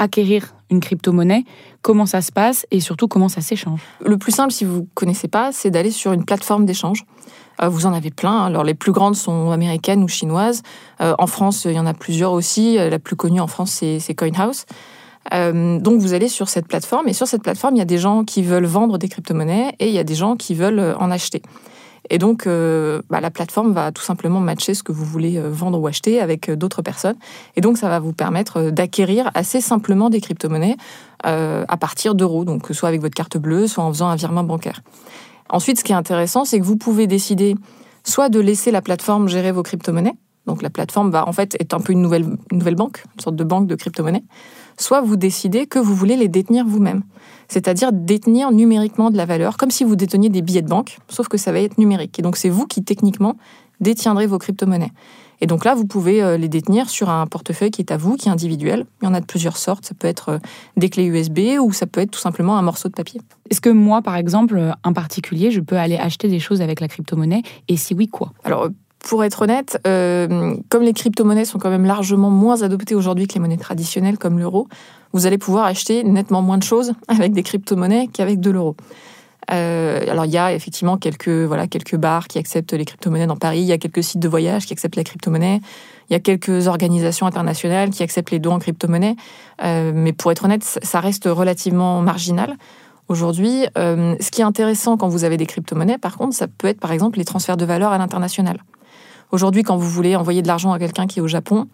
acquérir 0.00 0.54
une 0.70 0.80
crypto-monnaie, 0.80 1.44
comment 1.82 2.06
ça 2.06 2.22
se 2.22 2.32
passe 2.32 2.66
et 2.70 2.80
surtout 2.80 3.06
comment 3.06 3.28
ça 3.28 3.40
s'échange 3.40 3.80
Le 4.04 4.16
plus 4.16 4.32
simple, 4.32 4.52
si 4.52 4.64
vous 4.64 4.80
ne 4.80 4.86
connaissez 4.94 5.28
pas, 5.28 5.52
c'est 5.52 5.70
d'aller 5.70 5.90
sur 5.90 6.12
une 6.12 6.24
plateforme 6.24 6.64
d'échange. 6.64 7.04
Euh, 7.62 7.68
vous 7.68 7.86
en 7.86 7.92
avez 7.92 8.10
plein. 8.10 8.44
Alors 8.44 8.64
les 8.64 8.74
plus 8.74 8.92
grandes 8.92 9.16
sont 9.16 9.50
américaines 9.50 10.02
ou 10.02 10.08
chinoises. 10.08 10.62
Euh, 11.00 11.14
en 11.18 11.26
France, 11.26 11.66
il 11.66 11.72
y 11.72 11.78
en 11.78 11.86
a 11.86 11.94
plusieurs 11.94 12.32
aussi. 12.32 12.76
La 12.76 12.98
plus 12.98 13.16
connue 13.16 13.40
en 13.40 13.46
France, 13.46 13.70
c'est 13.72 14.14
CoinHouse. 14.14 14.64
Euh, 15.34 15.78
donc 15.78 16.00
vous 16.00 16.14
allez 16.14 16.28
sur 16.28 16.48
cette 16.48 16.66
plateforme 16.66 17.06
et 17.08 17.12
sur 17.12 17.26
cette 17.26 17.42
plateforme, 17.42 17.76
il 17.76 17.78
y 17.78 17.82
a 17.82 17.86
des 17.86 17.98
gens 17.98 18.24
qui 18.24 18.42
veulent 18.42 18.64
vendre 18.64 18.96
des 18.96 19.08
crypto-monnaies 19.08 19.74
et 19.78 19.88
il 19.88 19.92
y 19.92 19.98
a 19.98 20.04
des 20.04 20.14
gens 20.14 20.34
qui 20.34 20.54
veulent 20.54 20.96
en 20.98 21.10
acheter. 21.10 21.42
Et 22.10 22.18
donc, 22.18 22.46
euh, 22.46 23.00
bah, 23.08 23.20
la 23.20 23.30
plateforme 23.30 23.72
va 23.72 23.92
tout 23.92 24.02
simplement 24.02 24.40
matcher 24.40 24.74
ce 24.74 24.82
que 24.82 24.90
vous 24.90 25.04
voulez 25.04 25.38
euh, 25.38 25.48
vendre 25.48 25.80
ou 25.80 25.86
acheter 25.86 26.20
avec 26.20 26.48
euh, 26.48 26.56
d'autres 26.56 26.82
personnes. 26.82 27.14
Et 27.54 27.60
donc, 27.60 27.78
ça 27.78 27.88
va 27.88 28.00
vous 28.00 28.12
permettre 28.12 28.70
d'acquérir 28.70 29.30
assez 29.34 29.60
simplement 29.60 30.10
des 30.10 30.20
crypto-monnaies 30.20 30.76
à 31.22 31.76
partir 31.76 32.14
d'euros, 32.14 32.46
donc 32.46 32.68
soit 32.70 32.88
avec 32.88 33.02
votre 33.02 33.14
carte 33.14 33.36
bleue, 33.36 33.66
soit 33.66 33.84
en 33.84 33.92
faisant 33.92 34.08
un 34.08 34.16
virement 34.16 34.42
bancaire. 34.42 34.80
Ensuite, 35.50 35.78
ce 35.78 35.84
qui 35.84 35.92
est 35.92 35.94
intéressant, 35.94 36.46
c'est 36.46 36.58
que 36.58 36.64
vous 36.64 36.78
pouvez 36.78 37.06
décider 37.06 37.56
soit 38.04 38.30
de 38.30 38.40
laisser 38.40 38.70
la 38.70 38.80
plateforme 38.80 39.28
gérer 39.28 39.52
vos 39.52 39.62
crypto-monnaies. 39.62 40.14
Donc, 40.46 40.62
la 40.62 40.70
plateforme 40.70 41.10
va 41.10 41.28
en 41.28 41.32
fait 41.32 41.58
être 41.60 41.74
un 41.74 41.80
peu 41.80 41.92
une 41.92 42.00
nouvelle, 42.00 42.24
une 42.50 42.58
nouvelle 42.58 42.74
banque, 42.74 43.04
une 43.16 43.20
sorte 43.20 43.36
de 43.36 43.44
banque 43.44 43.66
de 43.66 43.74
crypto-monnaies. 43.74 44.24
Soit 44.78 45.00
vous 45.00 45.16
décidez 45.16 45.66
que 45.66 45.78
vous 45.78 45.94
voulez 45.94 46.16
les 46.16 46.28
détenir 46.28 46.66
vous-même 46.66 47.02
c'est-à-dire 47.50 47.92
détenir 47.92 48.52
numériquement 48.52 49.10
de 49.10 49.16
la 49.16 49.26
valeur, 49.26 49.56
comme 49.56 49.70
si 49.70 49.82
vous 49.82 49.96
déteniez 49.96 50.28
des 50.28 50.40
billets 50.40 50.62
de 50.62 50.68
banque, 50.68 50.98
sauf 51.08 51.28
que 51.28 51.36
ça 51.36 51.50
va 51.52 51.60
être 51.60 51.78
numérique. 51.78 52.18
Et 52.18 52.22
donc 52.22 52.36
c'est 52.36 52.48
vous 52.48 52.66
qui 52.66 52.84
techniquement 52.84 53.36
détiendrez 53.80 54.26
vos 54.26 54.38
crypto-monnaies. 54.38 54.92
Et 55.42 55.46
donc 55.46 55.64
là, 55.64 55.74
vous 55.74 55.86
pouvez 55.86 56.22
euh, 56.22 56.36
les 56.36 56.48
détenir 56.48 56.90
sur 56.90 57.08
un 57.08 57.26
portefeuille 57.26 57.70
qui 57.70 57.80
est 57.80 57.90
à 57.90 57.96
vous, 57.96 58.16
qui 58.16 58.28
est 58.28 58.30
individuel. 58.30 58.84
Il 59.00 59.06
y 59.06 59.08
en 59.08 59.14
a 59.14 59.20
de 59.20 59.24
plusieurs 59.24 59.56
sortes. 59.56 59.86
Ça 59.86 59.94
peut 59.98 60.06
être 60.06 60.28
euh, 60.28 60.38
des 60.76 60.90
clés 60.90 61.06
USB 61.06 61.58
ou 61.60 61.72
ça 61.72 61.86
peut 61.86 62.02
être 62.02 62.10
tout 62.10 62.20
simplement 62.20 62.58
un 62.58 62.62
morceau 62.62 62.90
de 62.90 62.94
papier. 62.94 63.22
Est-ce 63.50 63.62
que 63.62 63.70
moi, 63.70 64.02
par 64.02 64.16
exemple, 64.16 64.74
un 64.84 64.92
particulier, 64.92 65.50
je 65.50 65.60
peux 65.60 65.78
aller 65.78 65.96
acheter 65.96 66.28
des 66.28 66.40
choses 66.40 66.60
avec 66.60 66.80
la 66.80 66.88
crypto-monnaie? 66.88 67.42
Et 67.68 67.78
si 67.78 67.94
oui, 67.94 68.06
quoi? 68.06 68.32
Alors, 68.44 68.68
pour 69.00 69.24
être 69.24 69.42
honnête, 69.42 69.80
euh, 69.86 70.56
comme 70.68 70.82
les 70.82 70.92
crypto-monnaies 70.92 71.44
sont 71.44 71.58
quand 71.58 71.70
même 71.70 71.86
largement 71.86 72.30
moins 72.30 72.62
adoptées 72.62 72.94
aujourd'hui 72.94 73.26
que 73.26 73.34
les 73.34 73.40
monnaies 73.40 73.56
traditionnelles 73.56 74.18
comme 74.18 74.38
l'euro, 74.38 74.68
vous 75.12 75.26
allez 75.26 75.38
pouvoir 75.38 75.64
acheter 75.64 76.04
nettement 76.04 76.42
moins 76.42 76.58
de 76.58 76.62
choses 76.62 76.92
avec 77.08 77.32
des 77.32 77.42
crypto-monnaies 77.42 78.08
qu'avec 78.12 78.40
de 78.40 78.50
l'euro. 78.50 78.76
Euh, 79.50 80.02
alors 80.08 80.26
il 80.26 80.32
y 80.32 80.38
a 80.38 80.52
effectivement 80.52 80.96
quelques 80.98 81.28
voilà 81.28 81.66
quelques 81.66 81.96
bars 81.96 82.28
qui 82.28 82.38
acceptent 82.38 82.74
les 82.74 82.84
crypto-monnaies 82.84 83.26
dans 83.26 83.38
Paris, 83.38 83.60
il 83.60 83.66
y 83.66 83.72
a 83.72 83.78
quelques 83.78 84.04
sites 84.04 84.20
de 84.20 84.28
voyage 84.28 84.66
qui 84.66 84.74
acceptent 84.74 84.96
la 84.96 85.02
crypto-monnaie, 85.02 85.60
il 86.08 86.12
y 86.12 86.16
a 86.16 86.20
quelques 86.20 86.68
organisations 86.68 87.26
internationales 87.26 87.90
qui 87.90 88.02
acceptent 88.02 88.30
les 88.30 88.38
dons 88.38 88.52
en 88.52 88.58
crypto-monnaie, 88.58 89.16
euh, 89.64 89.92
mais 89.94 90.12
pour 90.12 90.30
être 90.30 90.44
honnête, 90.44 90.62
ça 90.62 91.00
reste 91.00 91.24
relativement 91.24 92.02
marginal. 92.02 92.56
Aujourd'hui, 93.08 93.64
ce 93.74 94.30
qui 94.30 94.40
est 94.40 94.44
intéressant 94.44 94.96
quand 94.96 95.08
vous 95.08 95.24
avez 95.24 95.36
des 95.36 95.46
crypto-monnaies, 95.46 95.98
par 95.98 96.16
contre, 96.16 96.32
ça 96.32 96.46
peut 96.46 96.68
être 96.68 96.78
par 96.78 96.92
exemple 96.92 97.18
les 97.18 97.24
transferts 97.24 97.56
de 97.56 97.64
valeur 97.64 97.90
à 97.90 97.98
l'international. 97.98 98.58
Aujourd'hui, 99.32 99.62
quand 99.62 99.76
vous 99.76 99.88
voulez 99.88 100.16
envoyer 100.16 100.42
de 100.42 100.48
l'argent 100.48 100.72
à 100.72 100.78
quelqu'un 100.78 101.06
qui 101.06 101.20
est 101.20 101.22
au 101.22 101.28
Japon, 101.28 101.68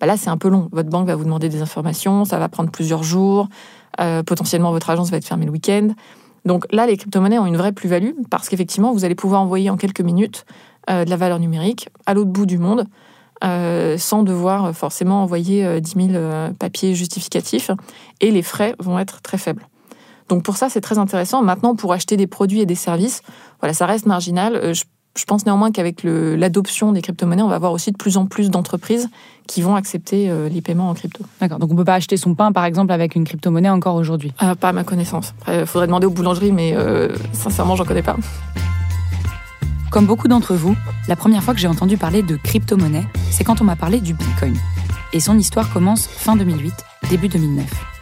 bah 0.00 0.06
là, 0.06 0.16
c'est 0.16 0.28
un 0.28 0.36
peu 0.36 0.48
long. 0.48 0.68
Votre 0.72 0.90
banque 0.90 1.06
va 1.06 1.16
vous 1.16 1.24
demander 1.24 1.48
des 1.48 1.62
informations, 1.62 2.24
ça 2.24 2.38
va 2.38 2.48
prendre 2.48 2.70
plusieurs 2.70 3.02
jours, 3.02 3.48
euh, 4.00 4.22
potentiellement 4.22 4.70
votre 4.70 4.90
agence 4.90 5.10
va 5.10 5.16
être 5.16 5.26
fermée 5.26 5.46
le 5.46 5.52
week-end. 5.52 5.88
Donc 6.44 6.66
là, 6.70 6.86
les 6.86 6.96
crypto-monnaies 6.96 7.38
ont 7.38 7.46
une 7.46 7.56
vraie 7.56 7.72
plus-value 7.72 8.12
parce 8.30 8.48
qu'effectivement, 8.48 8.92
vous 8.92 9.04
allez 9.04 9.14
pouvoir 9.14 9.42
envoyer 9.42 9.70
en 9.70 9.76
quelques 9.76 10.00
minutes 10.00 10.44
euh, 10.88 11.04
de 11.04 11.10
la 11.10 11.16
valeur 11.16 11.40
numérique 11.40 11.88
à 12.06 12.14
l'autre 12.14 12.30
bout 12.30 12.46
du 12.46 12.58
monde 12.58 12.86
euh, 13.44 13.96
sans 13.98 14.22
devoir 14.22 14.74
forcément 14.74 15.22
envoyer 15.22 15.80
10 15.80 16.12
000 16.12 16.52
papiers 16.58 16.94
justificatifs 16.94 17.70
et 18.20 18.30
les 18.30 18.42
frais 18.42 18.74
vont 18.78 18.98
être 18.98 19.20
très 19.22 19.38
faibles. 19.38 19.66
Donc 20.28 20.42
pour 20.42 20.56
ça, 20.56 20.68
c'est 20.68 20.80
très 20.80 20.98
intéressant. 20.98 21.42
Maintenant, 21.42 21.74
pour 21.74 21.92
acheter 21.92 22.16
des 22.16 22.26
produits 22.26 22.60
et 22.60 22.66
des 22.66 22.74
services, 22.74 23.22
voilà, 23.60 23.72
ça 23.72 23.86
reste 23.86 24.06
marginal. 24.06 24.74
Je 25.18 25.24
pense 25.24 25.44
néanmoins 25.44 25.72
qu'avec 25.72 26.02
l'adoption 26.04 26.92
des 26.92 27.02
crypto-monnaies, 27.02 27.42
on 27.42 27.48
va 27.48 27.56
avoir 27.56 27.72
aussi 27.72 27.90
de 27.90 27.96
plus 27.96 28.16
en 28.16 28.26
plus 28.26 28.50
d'entreprises 28.50 29.08
qui 29.48 29.62
vont 29.62 29.74
accepter 29.74 30.30
euh, 30.30 30.48
les 30.48 30.60
paiements 30.60 30.90
en 30.90 30.94
crypto. 30.94 31.24
D'accord, 31.40 31.58
donc 31.58 31.70
on 31.70 31.72
ne 31.72 31.78
peut 31.78 31.84
pas 31.84 31.94
acheter 31.94 32.16
son 32.16 32.34
pain, 32.34 32.52
par 32.52 32.64
exemple, 32.64 32.92
avec 32.92 33.16
une 33.16 33.24
crypto-monnaie 33.24 33.70
encore 33.70 33.96
aujourd'hui? 33.96 34.32
Euh, 34.42 34.54
Pas 34.54 34.68
à 34.68 34.72
ma 34.72 34.84
connaissance. 34.84 35.34
Il 35.48 35.66
faudrait 35.66 35.86
demander 35.86 36.06
aux 36.06 36.10
boulangeries, 36.10 36.52
mais 36.52 36.72
euh, 36.74 37.08
sincèrement, 37.32 37.74
j'en 37.74 37.84
connais 37.84 38.02
pas. 38.02 38.16
Comme 39.90 40.06
beaucoup 40.06 40.28
d'entre 40.28 40.54
vous, 40.54 40.76
la 41.08 41.16
première 41.16 41.42
fois 41.42 41.54
que 41.54 41.60
j'ai 41.60 41.68
entendu 41.68 41.96
parler 41.96 42.22
de 42.22 42.36
crypto-monnaie, 42.36 43.06
c'est 43.30 43.42
quand 43.42 43.60
on 43.60 43.64
m'a 43.64 43.76
parlé 43.76 44.00
du 44.00 44.14
Bitcoin. 44.14 44.54
Et 45.12 45.20
son 45.20 45.36
histoire 45.38 45.72
commence 45.72 46.06
fin 46.06 46.36
2008, 46.36 46.72
début 47.10 47.28
2009. 47.28 47.97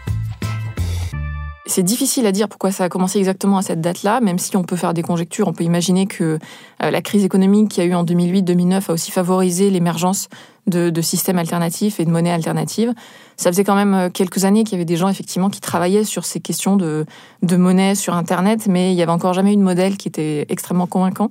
C'est 1.67 1.83
difficile 1.83 2.27
à 2.27 2.33
dire 2.33 2.49
pourquoi 2.49 2.71
ça 2.71 2.85
a 2.85 2.89
commencé 2.89 3.19
exactement 3.19 3.59
à 3.59 3.63
cette 3.63 3.81
date-là, 3.81 4.21
même 4.21 4.39
si 4.39 4.57
on 4.57 4.63
peut 4.63 4.77
faire 4.77 4.95
des 4.95 5.03
conjectures. 5.03 5.49
On 5.49 5.53
peut 5.53 5.65
imaginer 5.65 6.07
que 6.07 6.39
euh, 6.83 6.91
la 6.91 7.03
crise 7.03 7.25
économique 7.25 7.71
qu'il 7.73 7.83
y 7.83 7.87
a 7.87 7.91
eu 7.91 7.95
en 7.95 8.05
2008-2009 8.05 8.89
a 8.89 8.93
aussi 8.93 9.11
favorisé 9.11 9.71
l'émergence 9.71 10.29
de, 10.69 11.01
systèmes 11.01 11.39
alternatifs 11.39 12.01
et 12.01 12.05
de 12.05 12.11
monnaies 12.11 12.31
alternatives. 12.31 12.93
Ça 13.37 13.51
faisait 13.51 13.65
quand 13.65 13.75
même 13.75 13.95
euh, 13.95 14.11
quelques 14.11 14.45
années 14.45 14.65
qu'il 14.65 14.73
y 14.73 14.77
avait 14.77 14.85
des 14.85 14.97
gens 14.97 15.09
effectivement 15.09 15.51
qui 15.51 15.61
travaillaient 15.61 16.05
sur 16.05 16.25
ces 16.25 16.41
questions 16.41 16.77
de, 16.77 17.05
de 17.43 17.57
monnaie 17.57 17.95
sur 17.95 18.15
Internet, 18.15 18.67
mais 18.69 18.93
il 18.93 18.95
n'y 18.97 19.03
avait 19.03 19.13
encore 19.13 19.33
jamais 19.33 19.53
eu 19.53 19.57
de 19.57 19.63
modèle 19.63 19.97
qui 19.97 20.09
était 20.09 20.47
extrêmement 20.49 20.87
convaincant. 20.87 21.31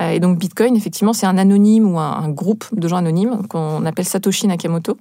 Euh, 0.00 0.10
et 0.10 0.20
donc 0.20 0.38
Bitcoin, 0.38 0.76
effectivement, 0.76 1.12
c'est 1.12 1.26
un 1.26 1.38
anonyme 1.38 1.92
ou 1.92 1.98
un, 1.98 2.28
groupe 2.28 2.64
de 2.72 2.88
gens 2.88 2.96
anonymes 2.96 3.46
qu'on 3.48 3.84
appelle 3.86 4.04
Satoshi 4.04 4.46
Nakamoto, 4.46 4.96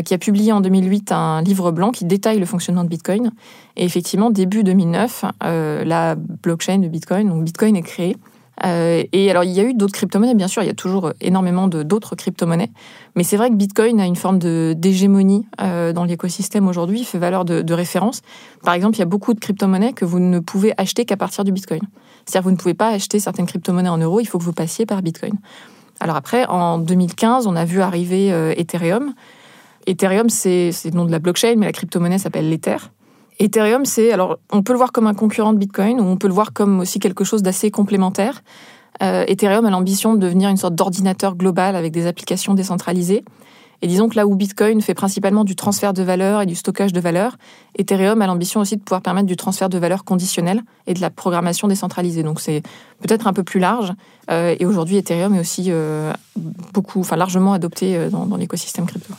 qui 0.00 0.14
a 0.14 0.18
publié 0.18 0.52
en 0.52 0.60
2008 0.60 1.12
un 1.12 1.42
livre 1.42 1.70
blanc 1.70 1.90
qui 1.90 2.04
détaille 2.06 2.38
le 2.38 2.46
fonctionnement 2.46 2.84
de 2.84 2.88
Bitcoin. 2.88 3.32
Et 3.76 3.84
effectivement, 3.84 4.30
début 4.30 4.64
2009, 4.64 5.24
euh, 5.44 5.84
la 5.84 6.14
blockchain 6.14 6.78
de 6.78 6.88
Bitcoin, 6.88 7.28
donc 7.28 7.44
Bitcoin 7.44 7.76
est 7.76 7.82
créée. 7.82 8.16
Euh, 8.64 9.02
et 9.12 9.30
alors, 9.30 9.44
il 9.44 9.50
y 9.50 9.60
a 9.60 9.64
eu 9.64 9.74
d'autres 9.74 9.94
crypto-monnaies, 9.94 10.34
bien 10.34 10.48
sûr, 10.48 10.62
il 10.62 10.66
y 10.66 10.70
a 10.70 10.74
toujours 10.74 11.12
énormément 11.20 11.68
d'autres 11.68 12.14
crypto-monnaies. 12.16 12.70
Mais 13.16 13.24
c'est 13.24 13.36
vrai 13.36 13.48
que 13.50 13.54
Bitcoin 13.54 14.00
a 14.00 14.06
une 14.06 14.16
forme 14.16 14.38
d'hégémonie 14.38 15.46
euh, 15.60 15.92
dans 15.92 16.04
l'écosystème 16.04 16.68
aujourd'hui, 16.68 17.00
il 17.00 17.04
fait 17.04 17.18
valeur 17.18 17.44
de, 17.44 17.74
référence. 17.74 18.20
Par 18.62 18.74
exemple, 18.74 18.96
il 18.96 19.00
y 19.00 19.02
a 19.02 19.06
beaucoup 19.06 19.34
de 19.34 19.40
crypto-monnaies 19.40 19.94
que 19.94 20.04
vous 20.04 20.20
ne 20.20 20.38
pouvez 20.38 20.74
acheter 20.76 21.04
qu'à 21.04 21.16
partir 21.16 21.44
du 21.44 21.52
Bitcoin. 21.52 21.80
C'est-à-dire, 22.26 22.44
vous 22.44 22.52
ne 22.52 22.56
pouvez 22.56 22.74
pas 22.74 22.88
acheter 22.88 23.18
certaines 23.18 23.46
crypto-monnaies 23.46 23.88
en 23.88 23.98
euros, 23.98 24.20
il 24.20 24.26
faut 24.26 24.38
que 24.38 24.44
vous 24.44 24.52
passiez 24.52 24.86
par 24.86 25.02
Bitcoin. 25.02 25.32
Alors 26.00 26.16
après, 26.16 26.46
en 26.46 26.78
2015, 26.78 27.46
on 27.46 27.56
a 27.56 27.64
vu 27.64 27.80
arriver 27.80 28.32
euh, 28.32 28.54
Ethereum. 28.56 29.14
Ethereum, 29.86 30.28
c'est 30.28 30.70
le 30.84 30.90
nom 30.90 31.04
de 31.04 31.10
la 31.10 31.18
blockchain, 31.18 31.54
mais 31.56 31.66
la 31.66 31.72
crypto-monnaie 31.72 32.18
s'appelle 32.18 32.48
l'Ether. 32.48 32.76
Ethereum, 33.38 33.84
c'est 33.84 34.12
alors 34.12 34.38
on 34.52 34.62
peut 34.62 34.72
le 34.72 34.76
voir 34.76 34.92
comme 34.92 35.06
un 35.06 35.14
concurrent 35.14 35.52
de 35.52 35.58
Bitcoin 35.58 36.00
ou 36.00 36.04
on 36.04 36.16
peut 36.16 36.28
le 36.28 36.34
voir 36.34 36.52
comme 36.52 36.80
aussi 36.80 36.98
quelque 36.98 37.24
chose 37.24 37.42
d'assez 37.42 37.70
complémentaire. 37.70 38.42
Euh, 39.02 39.24
Ethereum 39.26 39.64
a 39.64 39.70
l'ambition 39.70 40.14
de 40.14 40.20
devenir 40.20 40.48
une 40.48 40.56
sorte 40.56 40.74
d'ordinateur 40.74 41.34
global 41.34 41.76
avec 41.76 41.92
des 41.92 42.06
applications 42.06 42.54
décentralisées. 42.54 43.24
Et 43.84 43.88
disons 43.88 44.08
que 44.08 44.14
là 44.14 44.28
où 44.28 44.36
Bitcoin 44.36 44.80
fait 44.80 44.94
principalement 44.94 45.42
du 45.42 45.56
transfert 45.56 45.92
de 45.92 46.04
valeur 46.04 46.42
et 46.42 46.46
du 46.46 46.54
stockage 46.54 46.92
de 46.92 47.00
valeur, 47.00 47.36
Ethereum 47.76 48.22
a 48.22 48.28
l'ambition 48.28 48.60
aussi 48.60 48.76
de 48.76 48.82
pouvoir 48.82 49.02
permettre 49.02 49.26
du 49.26 49.34
transfert 49.34 49.68
de 49.68 49.78
valeur 49.78 50.04
conditionnel 50.04 50.62
et 50.86 50.94
de 50.94 51.00
la 51.00 51.10
programmation 51.10 51.66
décentralisée. 51.66 52.22
Donc 52.22 52.40
c'est 52.40 52.62
peut-être 53.00 53.26
un 53.26 53.32
peu 53.32 53.42
plus 53.42 53.58
large. 53.58 53.92
Euh, 54.30 54.54
et 54.60 54.66
aujourd'hui, 54.66 54.98
Ethereum 54.98 55.34
est 55.34 55.40
aussi 55.40 55.64
euh, 55.68 56.12
beaucoup, 56.72 57.00
enfin 57.00 57.16
largement 57.16 57.54
adopté 57.54 58.08
dans 58.08 58.36
l'écosystème 58.36 58.86
crypto. 58.86 59.14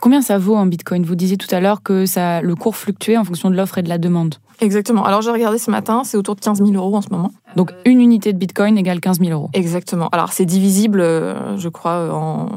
Combien 0.00 0.20
ça 0.20 0.38
vaut 0.38 0.56
en 0.56 0.66
Bitcoin? 0.66 1.04
Vous 1.04 1.14
disiez 1.14 1.36
tout 1.36 1.52
à 1.54 1.60
l'heure 1.60 1.82
que 1.82 2.06
ça, 2.06 2.42
le 2.42 2.54
cours 2.54 2.76
fluctuait 2.76 3.16
en 3.16 3.24
fonction 3.24 3.50
de 3.50 3.56
l'offre 3.56 3.78
et 3.78 3.82
de 3.82 3.88
la 3.88 3.98
demande. 3.98 4.34
Exactement. 4.60 5.04
Alors 5.04 5.22
j'ai 5.22 5.30
regardé 5.30 5.58
ce 5.58 5.70
matin, 5.70 6.02
c'est 6.04 6.16
autour 6.16 6.36
de 6.36 6.40
15 6.40 6.58
000 6.58 6.72
euros 6.72 6.96
en 6.96 7.02
ce 7.02 7.08
moment. 7.10 7.32
Donc 7.56 7.72
une 7.84 8.00
unité 8.00 8.32
de 8.32 8.38
Bitcoin 8.38 8.78
égale 8.78 9.00
15 9.00 9.18
000 9.18 9.32
euros. 9.32 9.50
Exactement. 9.52 10.08
Alors 10.12 10.32
c'est 10.32 10.44
divisible, 10.44 11.02
je 11.02 11.68
crois, 11.68 12.14
en... 12.14 12.48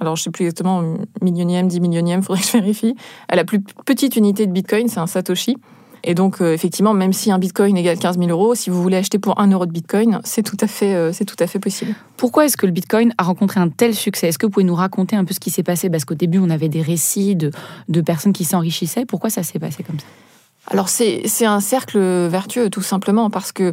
Alors 0.00 0.16
je 0.16 0.22
sais 0.24 0.30
plus 0.30 0.44
exactement, 0.44 0.82
millionième, 1.22 1.68
dix 1.68 1.80
millionième, 1.80 2.22
faudrait 2.22 2.42
que 2.42 2.48
je 2.48 2.52
vérifie. 2.52 2.96
La 3.32 3.44
plus 3.44 3.60
petite 3.60 4.16
unité 4.16 4.46
de 4.46 4.52
Bitcoin, 4.52 4.88
c'est 4.88 4.98
un 4.98 5.06
Satoshi. 5.06 5.56
Et 6.06 6.14
donc, 6.14 6.40
euh, 6.40 6.52
effectivement, 6.52 6.92
même 6.92 7.14
si 7.14 7.32
un 7.32 7.38
bitcoin 7.38 7.76
égale 7.78 7.98
15 7.98 8.18
000 8.18 8.28
euros, 8.30 8.54
si 8.54 8.68
vous 8.68 8.82
voulez 8.82 8.98
acheter 8.98 9.18
pour 9.18 9.40
1 9.40 9.50
euro 9.50 9.64
de 9.64 9.72
bitcoin, 9.72 10.20
c'est 10.22 10.42
tout, 10.42 10.56
à 10.60 10.66
fait, 10.66 10.94
euh, 10.94 11.12
c'est 11.14 11.24
tout 11.24 11.36
à 11.38 11.46
fait 11.46 11.58
possible. 11.58 11.94
Pourquoi 12.18 12.44
est-ce 12.44 12.58
que 12.58 12.66
le 12.66 12.72
bitcoin 12.72 13.14
a 13.16 13.22
rencontré 13.22 13.58
un 13.58 13.70
tel 13.70 13.94
succès? 13.94 14.28
Est-ce 14.28 14.38
que 14.38 14.44
vous 14.44 14.50
pouvez 14.50 14.64
nous 14.64 14.74
raconter 14.74 15.16
un 15.16 15.24
peu 15.24 15.32
ce 15.32 15.40
qui 15.40 15.50
s'est 15.50 15.62
passé? 15.62 15.88
Parce 15.88 16.04
qu'au 16.04 16.14
début, 16.14 16.38
on 16.38 16.50
avait 16.50 16.68
des 16.68 16.82
récits 16.82 17.36
de, 17.36 17.50
de 17.88 18.00
personnes 18.02 18.34
qui 18.34 18.44
s'enrichissaient. 18.44 19.06
Pourquoi 19.06 19.30
ça 19.30 19.42
s'est 19.42 19.58
passé 19.58 19.82
comme 19.82 19.98
ça? 19.98 20.06
Alors, 20.66 20.90
c'est, 20.90 21.22
c'est 21.24 21.46
un 21.46 21.60
cercle 21.60 21.98
vertueux, 21.98 22.68
tout 22.68 22.82
simplement, 22.82 23.30
parce 23.30 23.52
que 23.52 23.72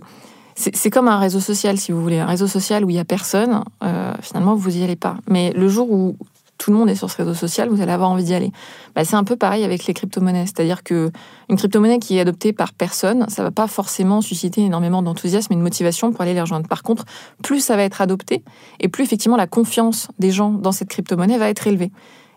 c'est, 0.56 0.76
c'est 0.76 0.90
comme 0.90 1.10
un 1.10 1.18
réseau 1.18 1.42
social, 1.42 1.78
si 1.78 1.92
vous 1.92 2.02
voulez. 2.02 2.20
Un 2.20 2.26
réseau 2.26 2.48
social 2.48 2.86
où 2.86 2.90
il 2.90 2.94
n'y 2.94 3.00
a 3.00 3.06
personne, 3.06 3.64
euh, 3.84 4.14
finalement, 4.22 4.56
vous 4.56 4.72
n'y 4.72 4.84
allez 4.84 4.96
pas. 4.96 5.18
Mais 5.30 5.52
le 5.52 5.68
jour 5.68 5.92
où 5.92 6.16
tout 6.62 6.70
le 6.70 6.78
monde 6.78 6.92
est 6.92 6.96
sur 6.96 7.10
ce 7.10 7.18
réseau 7.18 7.34
social, 7.34 7.70
vous 7.70 7.82
allez 7.82 7.92
avoir 7.92 8.12
envie 8.12 8.24
d'y 8.24 8.36
aller. 8.36 8.52
Bah, 8.94 9.04
c'est 9.04 9.16
un 9.16 9.24
peu 9.24 9.36
pareil 9.36 9.64
avec 9.64 9.88
les 9.88 9.96
crypto-monnaies. 9.96 10.46
C'est-à-dire 10.46 10.84
que 10.84 11.10
une 11.50 11.58
crypto-monnaie 11.58 11.98
qui 11.98 12.18
est 12.18 12.20
adoptée 12.20 12.54
par 12.54 12.72
personne, 12.74 13.26
ça 13.30 13.42
va 13.42 13.50
pas 13.50 13.66
forcément 13.66 14.22
susciter 14.22 14.62
énormément 14.62 15.02
d'enthousiasme 15.02 15.52
et 15.54 15.56
de 15.56 15.62
motivation 15.62 16.12
pour 16.12 16.22
aller 16.22 16.36
les 16.36 16.42
rejoindre. 16.42 16.68
Par 16.68 16.84
contre, 16.84 17.06
plus 17.42 17.62
ça 17.62 17.76
va 17.76 17.82
être 17.82 18.00
adopté, 18.00 18.44
et 18.80 18.90
plus 18.90 19.04
effectivement 19.04 19.38
la 19.38 19.48
confiance 19.48 20.10
des 20.20 20.30
gens 20.30 20.52
dans 20.52 20.72
cette 20.72 20.90
crypto-monnaie 20.90 21.40
va 21.40 21.50
être 21.50 21.66
élevée. 21.66 21.92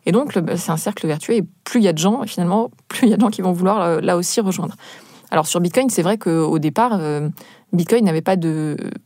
Et 0.07 0.13
donc, 0.13 0.33
c'est 0.57 0.71
un 0.71 0.79
cercle 0.79 1.07
vertueux, 1.07 1.35
et 1.35 1.45
plus 1.65 1.81
il 1.81 1.85
y 1.85 1.89
a 1.89 1.93
de 1.93 1.99
gens, 1.99 2.23
finalement, 2.27 2.71
plus 2.89 3.07
il 3.07 3.11
y 3.11 3.13
a 3.13 3.17
de 3.17 3.21
gens 3.21 3.31
qui 3.31 3.43
vont 3.43 3.53
vouloir 3.53 3.83
euh, 3.83 4.01
là 4.01 4.17
aussi 4.17 4.41
rejoindre. 4.41 4.75
Alors 5.31 5.47
sur 5.47 5.61
Bitcoin, 5.61 5.91
c'est 5.91 6.03
vrai 6.03 6.17
qu'au 6.17 6.59
départ, 6.59 6.93
euh, 6.99 7.29
Bitcoin 7.73 8.05
n'avait 8.05 8.23
pas 8.23 8.37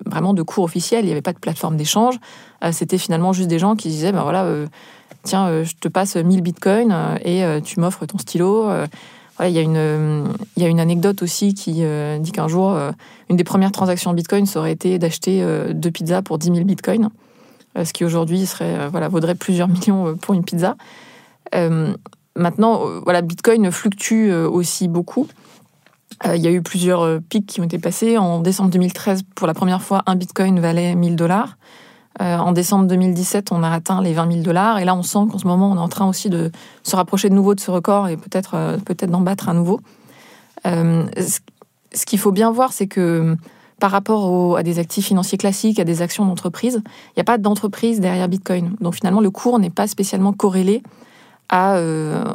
vraiment 0.05 0.35
de 0.35 0.43
cours 0.43 0.65
officiel, 0.65 1.05
il 1.05 1.07
n'y 1.07 1.13
avait 1.13 1.23
pas 1.23 1.33
de 1.33 1.39
plateforme 1.39 1.77
d'échange. 1.77 2.17
Euh, 2.63 2.71
C'était 2.71 2.99
finalement 2.99 3.33
juste 3.33 3.49
des 3.49 3.59
gens 3.59 3.77
qui 3.77 3.89
disaient, 3.89 4.13
ben 4.13 4.23
voilà, 4.23 4.47
tiens, 5.23 5.49
euh, 5.49 5.65
je 5.65 5.75
te 5.77 5.89
passe 5.89 6.17
1000 6.17 6.43
bitcoins 6.43 6.93
euh, 6.93 7.17
et 7.23 7.45
euh, 7.45 7.61
tu 7.61 7.81
m'offres 7.81 8.07
ton 8.07 8.19
stylo. 8.19 8.69
Il, 9.41 9.51
y 9.51 9.59
a 9.59 9.63
une, 9.63 10.35
y 10.57 10.65
a 10.65 10.69
une 10.69 10.81
anecdote 10.81 11.23
aussi 11.23 11.55
qui 11.55 11.85
dit 12.19 12.33
qu'un 12.33 12.49
jour, 12.49 12.77
une 13.31 13.37
des 13.37 13.45
premières 13.45 13.71
transactions 13.71 14.11
en 14.11 14.15
bitcoin, 14.15 14.47
ça 14.47 14.59
aurait 14.59 14.73
été 14.73 14.99
d'acheter 14.99 15.47
deux 15.73 15.93
pizzas 15.93 16.23
pour 16.23 16.39
10 16.39 16.47
000 16.49 16.65
bitcoins, 16.65 17.11
ce 17.81 17.93
qui 17.93 18.05
aujourd'hui 18.05 18.47
serait, 18.47 18.89
voilà, 18.89 19.07
vaudrait 19.07 19.37
plusieurs 19.37 19.69
millions 19.69 20.17
pour 20.17 20.35
une 20.35 20.43
pizza. 20.43 20.75
maintenant, 22.35 22.81
voilà, 23.05 23.23
bitcoin 23.23 23.71
fluctue 23.71 24.33
aussi 24.33 24.89
beaucoup. 24.89 25.29
Il 26.25 26.43
y 26.43 26.49
a 26.49 26.51
eu 26.51 26.61
plusieurs 26.61 27.21
pics 27.29 27.47
qui 27.47 27.61
ont 27.61 27.65
été 27.65 27.79
passés. 27.79 28.19
En 28.19 28.41
décembre 28.41 28.71
2013, 28.71 29.23
pour 29.37 29.47
la 29.47 29.55
première 29.55 29.83
fois, 29.83 30.03
un 30.07 30.17
bitcoin 30.17 30.59
valait 30.59 30.97
1000 30.97 31.15
dollars. 31.15 31.59
Euh, 32.21 32.37
en 32.37 32.53
décembre 32.53 32.87
2017, 32.87 33.53
on 33.53 33.63
a 33.63 33.71
atteint 33.71 34.03
les 34.03 34.13
20 34.13 34.33
000 34.33 34.43
dollars. 34.43 34.79
Et 34.79 34.85
là, 34.85 34.95
on 34.95 35.03
sent 35.03 35.21
qu'en 35.31 35.39
ce 35.39 35.47
moment, 35.47 35.71
on 35.71 35.77
est 35.77 35.81
en 35.81 35.89
train 35.89 36.09
aussi 36.09 36.31
de 36.31 36.51
se 36.83 36.97
rapprocher 36.97 37.29
de 37.29 37.35
nouveau 37.35 37.55
de 37.55 37.61
ce 37.61 37.71
record 37.71 38.09
et 38.09 38.17
peut-être 38.17 38.55
euh, 38.55 38.77
peut-être 38.79 39.11
d'en 39.11 39.21
battre 39.21 39.49
un 39.49 39.55
nouveau. 39.55 39.81
Euh, 40.67 41.05
ce 41.95 42.07
qu'il 42.07 42.19
faut 42.19 42.33
bien 42.33 42.51
voir, 42.51 42.73
c'est 42.73 42.89
que 42.89 43.37
par 43.81 43.93
rapport 43.93 44.57
à 44.57 44.65
des 44.65 44.81
actifs 44.81 45.07
financiers 45.07 45.39
classiques, 45.39 45.79
à 45.79 45.85
des 45.85 46.03
actions 46.03 46.27
d'entreprise, 46.27 46.83
il 46.85 47.13
n'y 47.19 47.21
a 47.21 47.25
pas 47.25 47.39
d'entreprise 47.39 48.01
derrière 48.01 48.29
Bitcoin. 48.29 48.75
Donc 48.81 48.97
finalement, 48.97 49.21
le 49.21 49.31
cours 49.31 49.61
n'est 49.61 49.71
pas 49.71 49.87
spécialement 49.87 50.33
corrélé 50.33 50.83
à, 51.49 51.81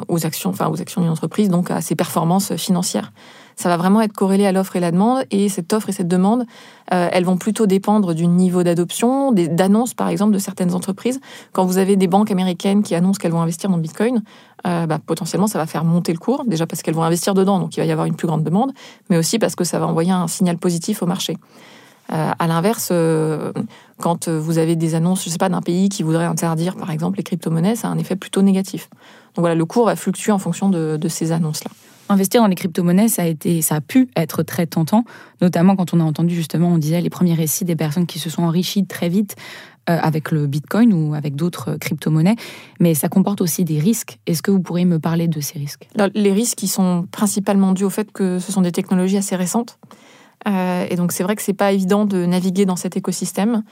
aux 0.08 0.26
actions, 0.26 0.50
enfin 0.50 0.68
aux 0.70 0.80
actions 0.80 1.02
d'une 1.02 1.10
entreprise, 1.10 1.50
donc 1.50 1.70
à 1.70 1.82
ses 1.82 1.94
performances 1.94 2.56
financières 2.56 3.12
ça 3.56 3.68
va 3.68 3.76
vraiment 3.76 4.00
être 4.00 4.12
corrélé 4.12 4.46
à 4.46 4.52
l'offre 4.52 4.76
et 4.76 4.80
la 4.80 4.90
demande. 4.90 5.24
Et 5.30 5.48
cette 5.48 5.72
offre 5.72 5.88
et 5.88 5.92
cette 5.92 6.08
demande, 6.08 6.44
euh, 6.92 7.08
elles 7.12 7.24
vont 7.24 7.36
plutôt 7.36 7.66
dépendre 7.66 8.14
du 8.14 8.26
niveau 8.26 8.62
d'adoption, 8.62 9.32
d'annonces 9.32 9.94
par 9.94 10.08
exemple 10.08 10.32
de 10.32 10.38
certaines 10.38 10.74
entreprises. 10.74 11.20
Quand 11.52 11.64
vous 11.64 11.78
avez 11.78 11.96
des 11.96 12.06
banques 12.06 12.30
américaines 12.30 12.82
qui 12.82 12.94
annoncent 12.94 13.18
qu'elles 13.18 13.32
vont 13.32 13.42
investir 13.42 13.70
dans 13.70 13.78
Bitcoin, 13.78 14.22
euh, 14.66 14.86
bah, 14.86 14.98
potentiellement 15.04 15.46
ça 15.46 15.58
va 15.58 15.66
faire 15.66 15.84
monter 15.84 16.12
le 16.12 16.18
cours, 16.18 16.44
déjà 16.46 16.66
parce 16.66 16.82
qu'elles 16.82 16.94
vont 16.94 17.02
investir 17.02 17.34
dedans, 17.34 17.58
donc 17.58 17.76
il 17.76 17.80
va 17.80 17.86
y 17.86 17.92
avoir 17.92 18.06
une 18.06 18.16
plus 18.16 18.26
grande 18.26 18.42
demande, 18.42 18.72
mais 19.10 19.18
aussi 19.18 19.38
parce 19.38 19.54
que 19.54 19.64
ça 19.64 19.78
va 19.78 19.86
envoyer 19.86 20.12
un 20.12 20.26
signal 20.26 20.56
positif 20.58 21.02
au 21.02 21.06
marché. 21.06 21.36
Euh, 22.12 22.30
à 22.38 22.46
l'inverse, 22.46 22.88
euh, 22.92 23.52
quand 23.98 24.28
vous 24.28 24.58
avez 24.58 24.76
des 24.76 24.94
annonces, 24.94 25.24
je 25.24 25.30
sais 25.30 25.38
pas, 25.38 25.48
d'un 25.48 25.62
pays 25.62 25.88
qui 25.88 26.02
voudrait 26.02 26.26
interdire, 26.26 26.76
par 26.76 26.90
exemple, 26.90 27.16
les 27.16 27.22
crypto-monnaies, 27.22 27.76
ça 27.76 27.88
a 27.88 27.90
un 27.90 27.98
effet 27.98 28.16
plutôt 28.16 28.42
négatif. 28.42 28.90
Donc 29.34 29.42
voilà, 29.42 29.54
le 29.54 29.64
cours 29.64 29.86
va 29.86 29.96
fluctuer 29.96 30.32
en 30.32 30.38
fonction 30.38 30.68
de 30.68 31.08
ces 31.08 31.32
annonces-là. 31.32 31.70
Investir 32.08 32.42
dans 32.42 32.48
les 32.48 32.54
crypto-monnaies, 32.54 33.08
ça 33.08 33.22
a 33.22 33.26
été, 33.26 33.62
ça 33.62 33.76
a 33.76 33.80
pu 33.80 34.08
être 34.14 34.42
très 34.42 34.66
tentant, 34.66 35.04
notamment 35.40 35.74
quand 35.74 35.94
on 35.94 36.00
a 36.00 36.04
entendu 36.04 36.34
justement, 36.34 36.68
on 36.68 36.78
disait 36.78 37.00
les 37.00 37.08
premiers 37.08 37.34
récits 37.34 37.64
des 37.64 37.76
personnes 37.76 38.06
qui 38.06 38.18
se 38.18 38.28
sont 38.28 38.42
enrichies 38.42 38.86
très 38.86 39.08
vite 39.08 39.36
euh, 39.88 39.98
avec 40.00 40.30
le 40.30 40.46
Bitcoin 40.46 40.92
ou 40.92 41.14
avec 41.14 41.34
d'autres 41.34 41.76
crypto-monnaies, 41.76 42.36
mais 42.78 42.94
ça 42.94 43.08
comporte 43.08 43.40
aussi 43.40 43.64
des 43.64 43.78
risques. 43.78 44.18
Est-ce 44.26 44.42
que 44.42 44.50
vous 44.50 44.60
pourriez 44.60 44.84
me 44.84 44.98
parler 44.98 45.28
de 45.28 45.40
ces 45.40 45.58
risques? 45.58 45.88
Les 46.14 46.32
risques, 46.32 46.58
qui 46.58 46.68
sont 46.68 47.06
principalement 47.10 47.72
dus 47.72 47.84
au 47.84 47.90
fait 47.90 48.12
que 48.12 48.38
ce 48.38 48.52
sont 48.52 48.60
des 48.60 48.72
technologies 48.72 49.16
assez 49.16 49.36
récentes, 49.36 49.78
euh, 50.46 50.86
et 50.90 50.96
donc 50.96 51.12
c'est 51.12 51.22
vrai 51.22 51.36
que 51.36 51.42
c'est 51.42 51.54
pas 51.54 51.72
évident 51.72 52.04
de 52.04 52.26
naviguer 52.26 52.66
dans 52.66 52.76
cet 52.76 52.98
écosystème. 52.98 53.62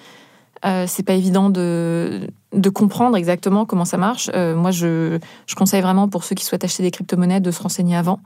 Euh, 0.65 0.85
c'est 0.87 1.03
pas 1.03 1.15
évident 1.15 1.51
de, 1.51 2.29
comprendre 2.73 3.17
exactement 3.17 3.65
comment 3.65 3.85
ça 3.85 3.97
marche. 3.97 4.31
Euh, 4.35 4.55
moi, 4.55 4.71
je, 4.71 5.19
je, 5.47 5.55
conseille 5.55 5.83
vraiment 5.83 6.09
pour 6.09 6.25
ceux 6.25 6.35
qui 6.35 6.45
souhaitent 6.45 6.65
acheter 6.65 6.83
des 6.83 6.91
crypto-monnaies 6.91 7.41
de 7.41 7.51
se 7.51 7.61
renseigner 7.63 7.97
avant, 7.97 8.21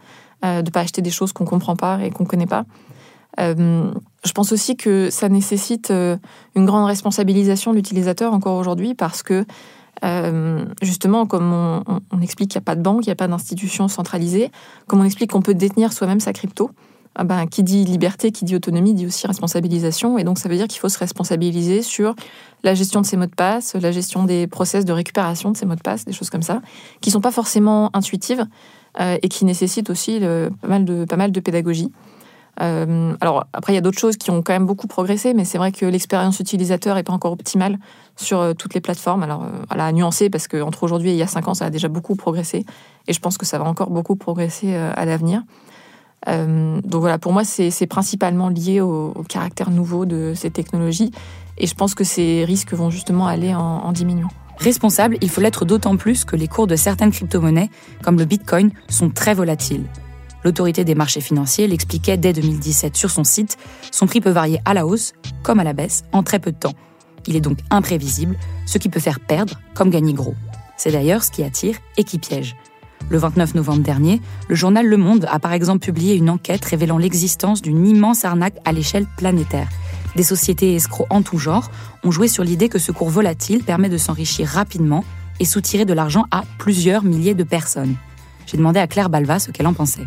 euh, 0.44 0.62
de 0.62 0.70
pas 0.70 0.80
acheter 0.80 1.00
des 1.02 1.10
choses 1.10 1.32
qu'on 1.32 1.46
comprend 1.46 1.76
pas 1.76 2.00
et 2.02 2.10
qu'on 2.10 2.24
connaît 2.24 2.46
pas. 2.46 2.64
Euh, 3.40 3.90
je 4.24 4.32
pense 4.32 4.52
aussi 4.52 4.76
que 4.76 5.10
ça 5.10 5.28
nécessite 5.28 5.90
une 5.90 6.66
grande 6.66 6.86
responsabilisation 6.86 7.70
de 7.70 7.76
l'utilisateur 7.76 8.32
encore 8.32 8.56
aujourd'hui 8.58 8.94
parce 8.94 9.22
que 9.22 9.44
justement, 10.82 11.26
comme 11.26 11.52
on, 11.52 11.82
on 12.12 12.20
explique 12.20 12.50
qu'il 12.50 12.58
n'y 12.58 12.64
a 12.64 12.66
pas 12.66 12.76
de 12.76 12.82
banque, 12.82 13.06
il 13.06 13.08
n'y 13.08 13.12
a 13.12 13.16
pas 13.16 13.28
d'institution 13.28 13.88
centralisée, 13.88 14.50
comme 14.86 15.00
on 15.00 15.04
explique 15.04 15.32
qu'on 15.32 15.42
peut 15.42 15.54
détenir 15.54 15.92
soi-même 15.92 16.20
sa 16.20 16.32
crypto, 16.32 16.70
ah 17.18 17.24
ben, 17.24 17.46
qui 17.46 17.62
dit 17.62 17.84
liberté, 17.84 18.30
qui 18.30 18.44
dit 18.44 18.54
autonomie, 18.54 18.94
dit 18.94 19.06
aussi 19.06 19.26
responsabilisation. 19.26 20.18
Et 20.18 20.24
donc, 20.24 20.38
ça 20.38 20.48
veut 20.48 20.56
dire 20.56 20.68
qu'il 20.68 20.80
faut 20.80 20.88
se 20.88 20.98
responsabiliser 20.98 21.82
sur 21.82 22.14
la 22.62 22.74
gestion 22.74 23.00
de 23.00 23.06
ses 23.06 23.16
mots 23.16 23.26
de 23.26 23.34
passe, 23.34 23.74
la 23.74 23.90
gestion 23.90 24.24
des 24.24 24.46
process 24.46 24.84
de 24.84 24.92
récupération 24.92 25.50
de 25.50 25.56
ces 25.56 25.66
mots 25.66 25.76
de 25.76 25.80
passe, 25.80 26.04
des 26.04 26.12
choses 26.12 26.30
comme 26.30 26.42
ça, 26.42 26.60
qui 27.00 27.10
sont 27.10 27.20
pas 27.22 27.30
forcément 27.30 27.90
intuitives 27.94 28.46
euh, 29.00 29.16
et 29.22 29.28
qui 29.28 29.44
nécessitent 29.44 29.90
aussi 29.90 30.20
pas, 30.20 30.68
mal 30.68 30.84
de, 31.32 31.40
pédagogie. 31.40 31.90
Euh, 32.60 33.14
alors, 33.20 33.46
après, 33.52 33.72
il 33.72 33.76
y 33.76 33.78
a 33.78 33.82
d'autres 33.82 33.98
choses 33.98 34.16
qui 34.16 34.30
ont 34.30 34.42
quand 34.42 34.52
même 34.52 34.66
beaucoup 34.66 34.86
progressé, 34.86 35.34
mais 35.34 35.44
c'est 35.44 35.58
vrai 35.58 35.72
que 35.72 35.84
l'expérience 35.84 36.40
utilisateur 36.40 36.96
n'est 36.96 37.02
pas 37.02 37.12
encore 37.12 37.32
optimale 37.32 37.78
sur 38.16 38.40
euh, 38.40 38.52
toutes 38.54 38.74
les 38.74 38.80
plateformes. 38.80 39.22
Alors, 39.22 39.44
euh, 39.44 39.48
à 39.68 39.92
nuancer 39.92 40.30
parce 40.30 40.48
qu'entre 40.48 40.82
aujourd'hui 40.82 41.10
et 41.10 41.12
il 41.12 41.18
y 41.18 41.22
a 41.22 41.26
cinq 41.26 41.48
ans, 41.48 41.54
ça 41.54 41.66
a 41.66 41.70
déjà 41.70 41.88
beaucoup 41.88 42.16
progressé. 42.16 42.64
Et 43.08 43.12
je 43.12 43.20
pense 43.20 43.36
que 43.36 43.46
ça 43.46 43.58
va 43.58 43.64
encore 43.64 43.90
beaucoup 43.90 44.16
progresser 44.16 44.74
à 44.74 45.04
l'avenir. 45.04 45.42
Euh, 46.28 46.80
donc 46.82 47.00
voilà, 47.00 47.18
pour 47.18 47.32
moi, 47.32 47.44
c'est 47.44 47.86
principalement 47.86 48.48
lié 48.48 48.80
au, 48.80 49.12
caractère 49.28 49.70
nouveau 49.70 50.06
de 50.06 50.32
ces 50.34 50.50
technologies 50.50 51.10
Et 51.58 51.66
je 51.66 51.74
pense 51.74 51.94
que 51.94 52.04
ces 52.04 52.44
risques 52.44 52.72
vont 52.72 52.90
justement 52.90 53.26
aller 53.26 53.54
en, 53.54 53.60
en 53.60 53.92
diminuant. 53.92 54.30
Responsable, 54.58 55.18
il 55.20 55.28
faut 55.28 55.40
l'être 55.40 55.64
d'autant 55.64 55.96
plus 55.96 56.24
que 56.24 56.34
les 56.34 56.48
cours 56.48 56.66
de 56.66 56.76
certaines 56.76 57.10
crypto-monnaies, 57.10 57.70
comme 58.02 58.18
le 58.18 58.24
Bitcoin, 58.24 58.70
sont 58.88 59.10
très 59.10 59.34
volatiles. 59.34 59.84
L'autorité 60.44 60.84
des 60.84 60.94
marchés 60.94 61.20
financiers 61.20 61.66
l'expliquait 61.66 62.16
dès 62.16 62.32
2017 62.32 62.96
sur 62.96 63.10
son 63.10 63.24
site, 63.24 63.56
son 63.90 64.06
prix 64.06 64.20
peut 64.20 64.30
varier 64.30 64.60
à 64.64 64.74
la 64.74 64.86
hausse 64.86 65.12
comme 65.42 65.58
à 65.58 65.64
la 65.64 65.72
baisse 65.72 66.04
en 66.12 66.22
très 66.22 66.38
peu 66.38 66.52
de 66.52 66.56
temps. 66.56 66.74
Il 67.26 67.36
est 67.36 67.40
donc 67.40 67.58
imprévisible, 67.70 68.36
ce 68.64 68.78
qui 68.78 68.88
peut 68.88 69.00
faire 69.00 69.20
perdre 69.20 69.60
comme 69.74 69.90
gagner 69.90 70.12
gros. 70.12 70.34
C'est 70.76 70.92
d'ailleurs 70.92 71.24
ce 71.24 71.30
qui 71.30 71.42
attire 71.42 71.76
et 71.96 72.04
qui 72.04 72.18
piège. 72.18 72.54
Le 73.08 73.18
29 73.18 73.54
novembre 73.54 73.82
dernier, 73.82 74.20
le 74.48 74.54
journal 74.54 74.86
Le 74.86 74.96
Monde 74.96 75.26
a 75.30 75.38
par 75.38 75.52
exemple 75.52 75.80
publié 75.80 76.14
une 76.14 76.28
enquête 76.28 76.64
révélant 76.64 76.98
l'existence 76.98 77.62
d'une 77.62 77.86
immense 77.86 78.24
arnaque 78.24 78.56
à 78.64 78.72
l'échelle 78.72 79.06
planétaire. 79.16 79.68
Des 80.16 80.22
sociétés 80.22 80.74
escrocs 80.74 81.06
en 81.10 81.22
tout 81.22 81.38
genre 81.38 81.70
ont 82.02 82.10
joué 82.10 82.26
sur 82.26 82.42
l'idée 82.42 82.68
que 82.68 82.78
ce 82.78 82.90
cours 82.90 83.10
volatile 83.10 83.62
permet 83.62 83.88
de 83.88 83.98
s'enrichir 83.98 84.48
rapidement 84.48 85.04
et 85.40 85.44
soutirer 85.44 85.84
de 85.84 85.92
l'argent 85.92 86.24
à 86.30 86.44
plusieurs 86.58 87.04
milliers 87.04 87.34
de 87.34 87.44
personnes. 87.44 87.96
J'ai 88.46 88.56
demandé 88.56 88.80
à 88.80 88.86
Claire 88.86 89.10
Balva 89.10 89.38
ce 89.38 89.50
qu'elle 89.50 89.66
en 89.66 89.74
pensait. 89.74 90.04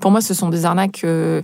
Pour 0.00 0.10
moi, 0.10 0.20
ce 0.20 0.34
sont 0.34 0.48
des 0.48 0.64
arnaques. 0.64 1.02
Euh, 1.04 1.42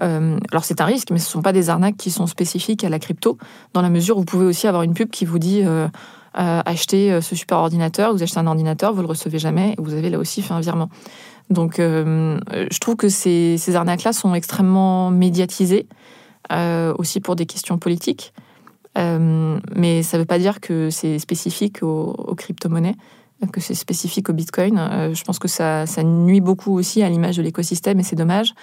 euh, 0.00 0.38
alors, 0.52 0.64
c'est 0.64 0.80
un 0.80 0.84
risque, 0.84 1.10
mais 1.10 1.18
ce 1.18 1.26
ne 1.26 1.30
sont 1.30 1.42
pas 1.42 1.52
des 1.52 1.70
arnaques 1.70 1.96
qui 1.96 2.10
sont 2.10 2.26
spécifiques 2.26 2.84
à 2.84 2.88
la 2.88 2.98
crypto, 2.98 3.38
dans 3.74 3.82
la 3.82 3.90
mesure 3.90 4.16
où 4.16 4.20
vous 4.20 4.26
pouvez 4.26 4.46
aussi 4.46 4.66
avoir 4.66 4.82
une 4.82 4.94
pub 4.94 5.10
qui 5.10 5.24
vous 5.24 5.38
dit 5.38 5.62
euh, 5.64 5.88
euh 6.38 6.62
achetez 6.64 7.20
ce 7.20 7.34
super 7.34 7.58
ordinateur, 7.58 8.12
vous 8.12 8.22
achetez 8.22 8.38
un 8.38 8.46
ordinateur, 8.46 8.92
vous 8.94 9.02
le 9.02 9.08
recevez 9.08 9.38
jamais, 9.38 9.72
et 9.72 9.82
vous 9.82 9.94
avez 9.94 10.10
là 10.10 10.18
aussi 10.18 10.42
fait 10.42 10.54
un 10.54 10.60
virement. 10.60 10.88
Donc, 11.50 11.78
je 11.78 12.78
trouve 12.78 12.94
que 12.94 13.08
ces, 13.08 13.74
arnaques-là 13.74 14.12
sont 14.12 14.34
extrêmement 14.34 15.10
médiatisées, 15.10 15.88
aussi 16.96 17.20
pour 17.20 17.34
des 17.34 17.46
questions 17.46 17.78
politiques. 17.78 18.32
mais 18.96 20.02
ça 20.04 20.16
ne 20.16 20.22
veut 20.22 20.26
pas 20.26 20.38
dire 20.38 20.60
que 20.60 20.90
c'est 20.90 21.18
spécifique 21.18 21.82
aux, 21.82 22.34
crypto-monnaies 22.36 22.94
que 23.48 23.60
c'est 23.60 23.74
spécifique 23.74 24.28
au 24.28 24.32
Bitcoin. 24.32 24.78
Euh, 24.78 25.14
je 25.14 25.24
pense 25.24 25.38
que 25.38 25.48
ça, 25.48 25.84
nuit 26.02 26.40
beaucoup 26.40 26.76
aussi 26.76 27.02
à 27.02 27.08
l'image 27.08 27.36
de 27.36 27.42
l'écosystème 27.42 28.00
et 28.00 28.02
c'est 28.02 28.16
dommage. 28.16 28.54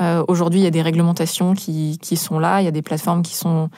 Euh, 0.00 0.24
Aujourd'hui, 0.28 0.60
il 0.60 0.64
y 0.64 0.66
a 0.66 0.70
des 0.70 0.82
réglementations 0.82 1.54
qui, 1.54 1.98
qui, 2.02 2.16
sont 2.16 2.38
là, 2.38 2.60
il 2.60 2.64
y 2.64 2.68
a 2.68 2.72
des 2.72 2.82
plateformes 2.82 3.22
qui 3.22 3.34
sont 3.34 3.70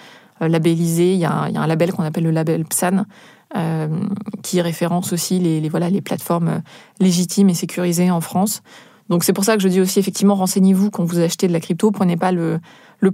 euh, 0.43 0.49
labellisées, 0.49 1.15
il 1.15 1.21
y, 1.21 1.25
a, 1.25 1.33
un 1.33 1.67
label 1.67 1.93
qu'on 1.93 2.03
appelle 2.03 2.25
le 2.25 2.31
label 2.31 2.65
PSAN, 2.65 3.05
euh, 3.57 3.89
qui 4.43 4.61
référence 4.61 5.13
aussi 5.13 5.39
les, 5.39 5.69
voilà, 5.69 5.91
les 5.91 6.01
plateformes 6.01 6.63
légitimes 7.01 7.49
et 7.49 7.55
sécurisées 7.55 8.11
en 8.11 8.21
France. 8.21 8.63
Donc 9.09 9.25
c'est 9.25 9.33
pour 9.33 9.45
ça 9.45 9.57
que 9.57 9.63
je 9.63 9.69
dis 9.69 9.81
aussi 9.81 9.99
effectivement 9.99 10.35
renseignez-vous 10.35 10.91
quand 10.91 11.05
vous 11.05 11.19
achetez 11.19 11.49
de 11.49 11.53
la 11.53 11.61
crypto, 11.61 11.91
prenez 11.91 12.19
pas 12.19 12.31
le 12.31 12.61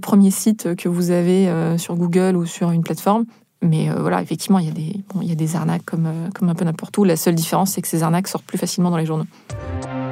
premier 0.01 0.29
site 0.29 0.75
que 0.75 0.89
vous 0.89 1.11
avez 1.11 1.49
sur 1.77 1.95
Google 1.95 2.35
ou 2.35 2.45
sur 2.45 2.71
une 2.71 2.83
plateforme, 2.83 3.23
mais 3.61 3.89
euh, 3.89 3.95
voilà, 3.99 4.21
effectivement, 4.21 4.59
il 4.59 4.67
y, 4.67 5.31
a 5.31 5.35
des, 5.35 5.55
arnaques 5.55 5.85
comme, 5.85 6.05
euh, 6.05 6.29
comme 6.33 6.49
un 6.49 6.55
peu 6.55 6.65
n'importe 6.65 6.97
où. 6.97 7.03
La 7.03 7.15
seule 7.15 7.35
différence, 7.35 7.71
c'est 7.71 7.81
que 7.81 7.87
ces 7.87 8.03
arnaques 8.03 8.27
sortent 8.27 8.45
plus 8.45 8.57
facilement 8.57 8.91
dans 8.91 8.97
les 8.97 9.05
journaux. 9.05 9.25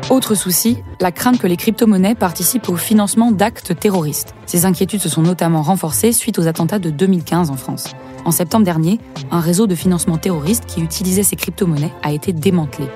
Autre 0.10 0.36
souci, 0.36 0.78
la 1.00 1.12
crainte 1.12 1.40
que 1.40 1.48
les 1.48 1.56
crypto-monnaies 1.56 2.16
participent 2.16 2.68
au 2.70 2.76
financement 2.76 3.32
d'actes 3.32 3.78
terroristes. 3.80 4.36
Ces 4.46 4.66
inquiétudes 4.66 5.00
se 5.00 5.10
sont 5.10 5.22
notamment 5.22 5.62
renforcées 5.62 6.12
suite 6.12 6.40
aux 6.40 6.48
attentats 6.48 6.80
de 6.80 6.90
2015 6.90 7.52
en 7.52 7.56
France. 7.56 7.94
En 8.26 8.32
septembre 8.32 8.66
dernier, 8.66 9.00
un 9.32 9.40
réseau 9.40 9.66
de 9.66 9.76
financement 9.76 10.18
terroriste 10.18 10.66
qui 10.66 10.82
utilisait 10.82 11.24
ces 11.24 11.36
crypto-monnaies 11.36 11.94
a 12.04 12.12
été 12.12 12.34
démantelé. 12.34 12.88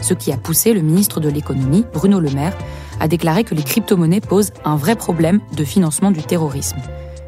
Ce 0.00 0.14
qui 0.14 0.32
a 0.32 0.36
poussé 0.36 0.72
le 0.72 0.82
ministre 0.82 1.20
de 1.20 1.28
l'économie, 1.28 1.84
Bruno 1.92 2.20
Le 2.20 2.30
Maire, 2.30 2.56
à 3.00 3.08
déclarer 3.08 3.44
que 3.44 3.54
les 3.54 3.62
crypto-monnaies 3.62 4.20
posent 4.20 4.52
un 4.64 4.76
vrai 4.76 4.96
problème 4.96 5.40
de 5.56 5.64
financement 5.64 6.10
du 6.10 6.22
terrorisme. 6.22 6.78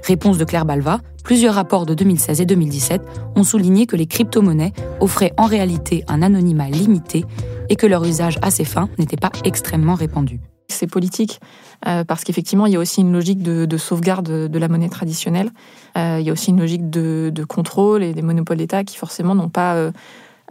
Réponse 0.07 0.37
de 0.37 0.45
Claire 0.45 0.67
Balva, 0.67 1.01
plusieurs 1.23 1.55
rapports 1.55 1.87
de 1.87 1.95
2016 1.95 2.43
et 2.43 2.45
2017 2.45 3.01
ont 3.37 3.43
souligné 3.43 3.87
que 3.87 3.97
les 3.97 4.05
crypto-monnaies 4.05 4.75
offraient 5.01 5.33
en 5.39 5.47
réalité 5.47 6.05
un 6.09 6.21
anonymat 6.21 6.69
limité 6.69 7.25
et 7.71 7.77
que 7.77 7.87
leur 7.87 8.05
usage 8.05 8.39
à 8.43 8.51
ces 8.51 8.67
fins 8.67 8.91
n'était 8.99 9.17
pas 9.17 9.33
extrêmement 9.45 9.95
répandu. 9.95 10.41
C'est 10.69 10.87
politique 10.87 11.41
euh, 11.87 12.05
parce 12.05 12.23
qu'effectivement, 12.23 12.67
il 12.67 12.75
y 12.75 12.77
a 12.77 12.79
aussi 12.79 13.01
une 13.01 13.13
logique 13.13 13.43
de, 13.43 13.77
sauvegarde 13.79 14.29
de 14.29 14.59
la 14.59 14.69
monnaie 14.69 14.91
traditionnelle. 14.91 15.51
Euh, 15.97 16.19
il 16.21 16.27
y 16.27 16.29
a 16.29 16.33
aussi 16.35 16.51
une 16.51 16.61
logique 16.61 16.91
de, 16.91 17.33
contrôle 17.49 18.03
et 18.03 18.13
des 18.13 18.23
monopoles 18.23 18.59
d'État 18.59 18.85
qui 18.85 18.99
forcément 18.99 19.35
n'ont 19.35 19.49
pas 19.49 19.75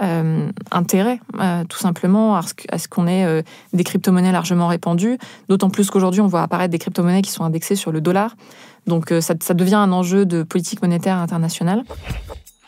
euh, 0.01 0.49
intérêt, 0.71 1.19
tout 1.69 1.77
simplement, 1.77 2.35
à 2.35 2.41
ce 2.79 2.87
qu'on 2.87 3.07
ait 3.07 3.43
des 3.73 3.83
crypto-monnaies 3.83 4.31
largement 4.31 4.67
répandues. 4.67 5.19
D'autant 5.47 5.69
plus 5.69 5.91
qu'aujourd'hui, 5.91 6.21
on 6.21 6.27
voit 6.27 6.41
apparaître 6.41 6.71
des 6.71 6.79
crypto-monnaies 6.79 7.21
qui 7.21 7.31
sont 7.31 7.43
indexées 7.43 7.75
sur 7.75 7.91
le 7.91 8.01
dollar. 8.01 8.35
Donc 8.87 9.11
euh, 9.11 9.21
ça, 9.21 9.33
ça 9.41 9.53
devient 9.53 9.75
un 9.75 9.91
enjeu 9.91 10.25
de 10.25 10.43
politique 10.43 10.81
monétaire 10.81 11.17
internationale. 11.17 11.83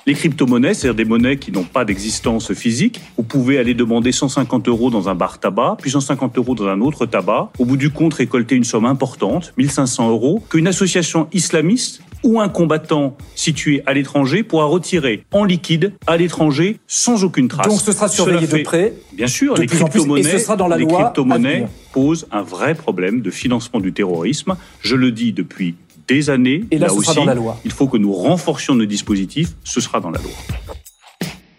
Les 0.08 0.14
crypto-monnaies, 0.14 0.76
c'est-à-dire 0.76 1.04
des 1.04 1.10
monnaies 1.10 1.38
qui 1.38 1.52
n'ont 1.52 1.64
pas 1.64 1.84
d'existence 1.84 2.54
physique. 2.54 3.02
Vous 3.18 3.24
pouvez 3.24 3.58
aller 3.58 3.74
demander 3.74 4.12
150 4.12 4.68
euros 4.68 4.92
dans 4.92 5.10
un 5.10 5.16
bar 5.16 5.40
tabac, 5.40 5.78
puis 5.82 5.90
150 5.90 6.38
euros 6.38 6.54
dans 6.54 6.68
un 6.68 6.80
autre 6.82 7.08
tabac. 7.08 7.50
Au 7.58 7.66
bout 7.66 7.76
du 7.76 7.90
compte, 7.90 8.14
récolter 8.14 8.54
une 8.54 8.64
somme 8.64 8.86
importante, 8.86 9.52
1500 9.58 10.12
euros, 10.12 10.44
qu'une 10.48 10.68
association 10.68 11.28
islamiste 11.34 12.04
ou 12.24 12.40
un 12.40 12.50
combattant 12.50 13.18
situé 13.34 13.82
à 13.88 13.94
l'étranger 13.94 14.44
pourra 14.44 14.66
retirer 14.66 15.24
en 15.32 15.44
liquide 15.44 15.94
à 16.06 16.18
l'étranger 16.18 16.80
sans 16.86 17.24
aucune 17.24 17.48
trace. 17.48 17.68
Donc 17.68 17.82
ce 17.82 17.92
sera 17.92 18.08
surveillé 18.08 18.46
de 18.46 18.64
près. 18.64 18.94
Bien 19.14 19.28
sûr, 19.28 19.56
les 19.56 19.66
crypto-monnaies, 19.66 20.38
les 20.78 20.88
crypto-monnaies 20.88 21.68
posent 21.94 22.28
un 22.32 22.44
vrai 22.44 22.76
problème 22.76 23.22
de 23.22 23.32
financement 23.32 23.80
du 23.80 23.92
terrorisme. 23.92 24.56
Je 24.82 24.96
le 24.96 25.12
dis 25.12 25.34
depuis 25.34 25.76
des 26.08 26.30
années. 26.30 26.64
Et 26.72 26.78
là, 26.78 26.90
ce 26.90 26.94
aussi, 26.94 27.06
sera 27.08 27.16
dans 27.16 27.26
la 27.26 27.36
loi. 27.36 27.60
il 27.66 27.72
faut 27.72 27.88
que 27.88 27.98
nous 27.98 28.14
renforcions 28.14 28.76
nos 28.76 28.86
dispositifs. 28.86 29.56
Ce 29.64 29.82
sera 29.82 30.00
dans 30.00 30.12
la 30.12 30.20
loi. 30.22 30.32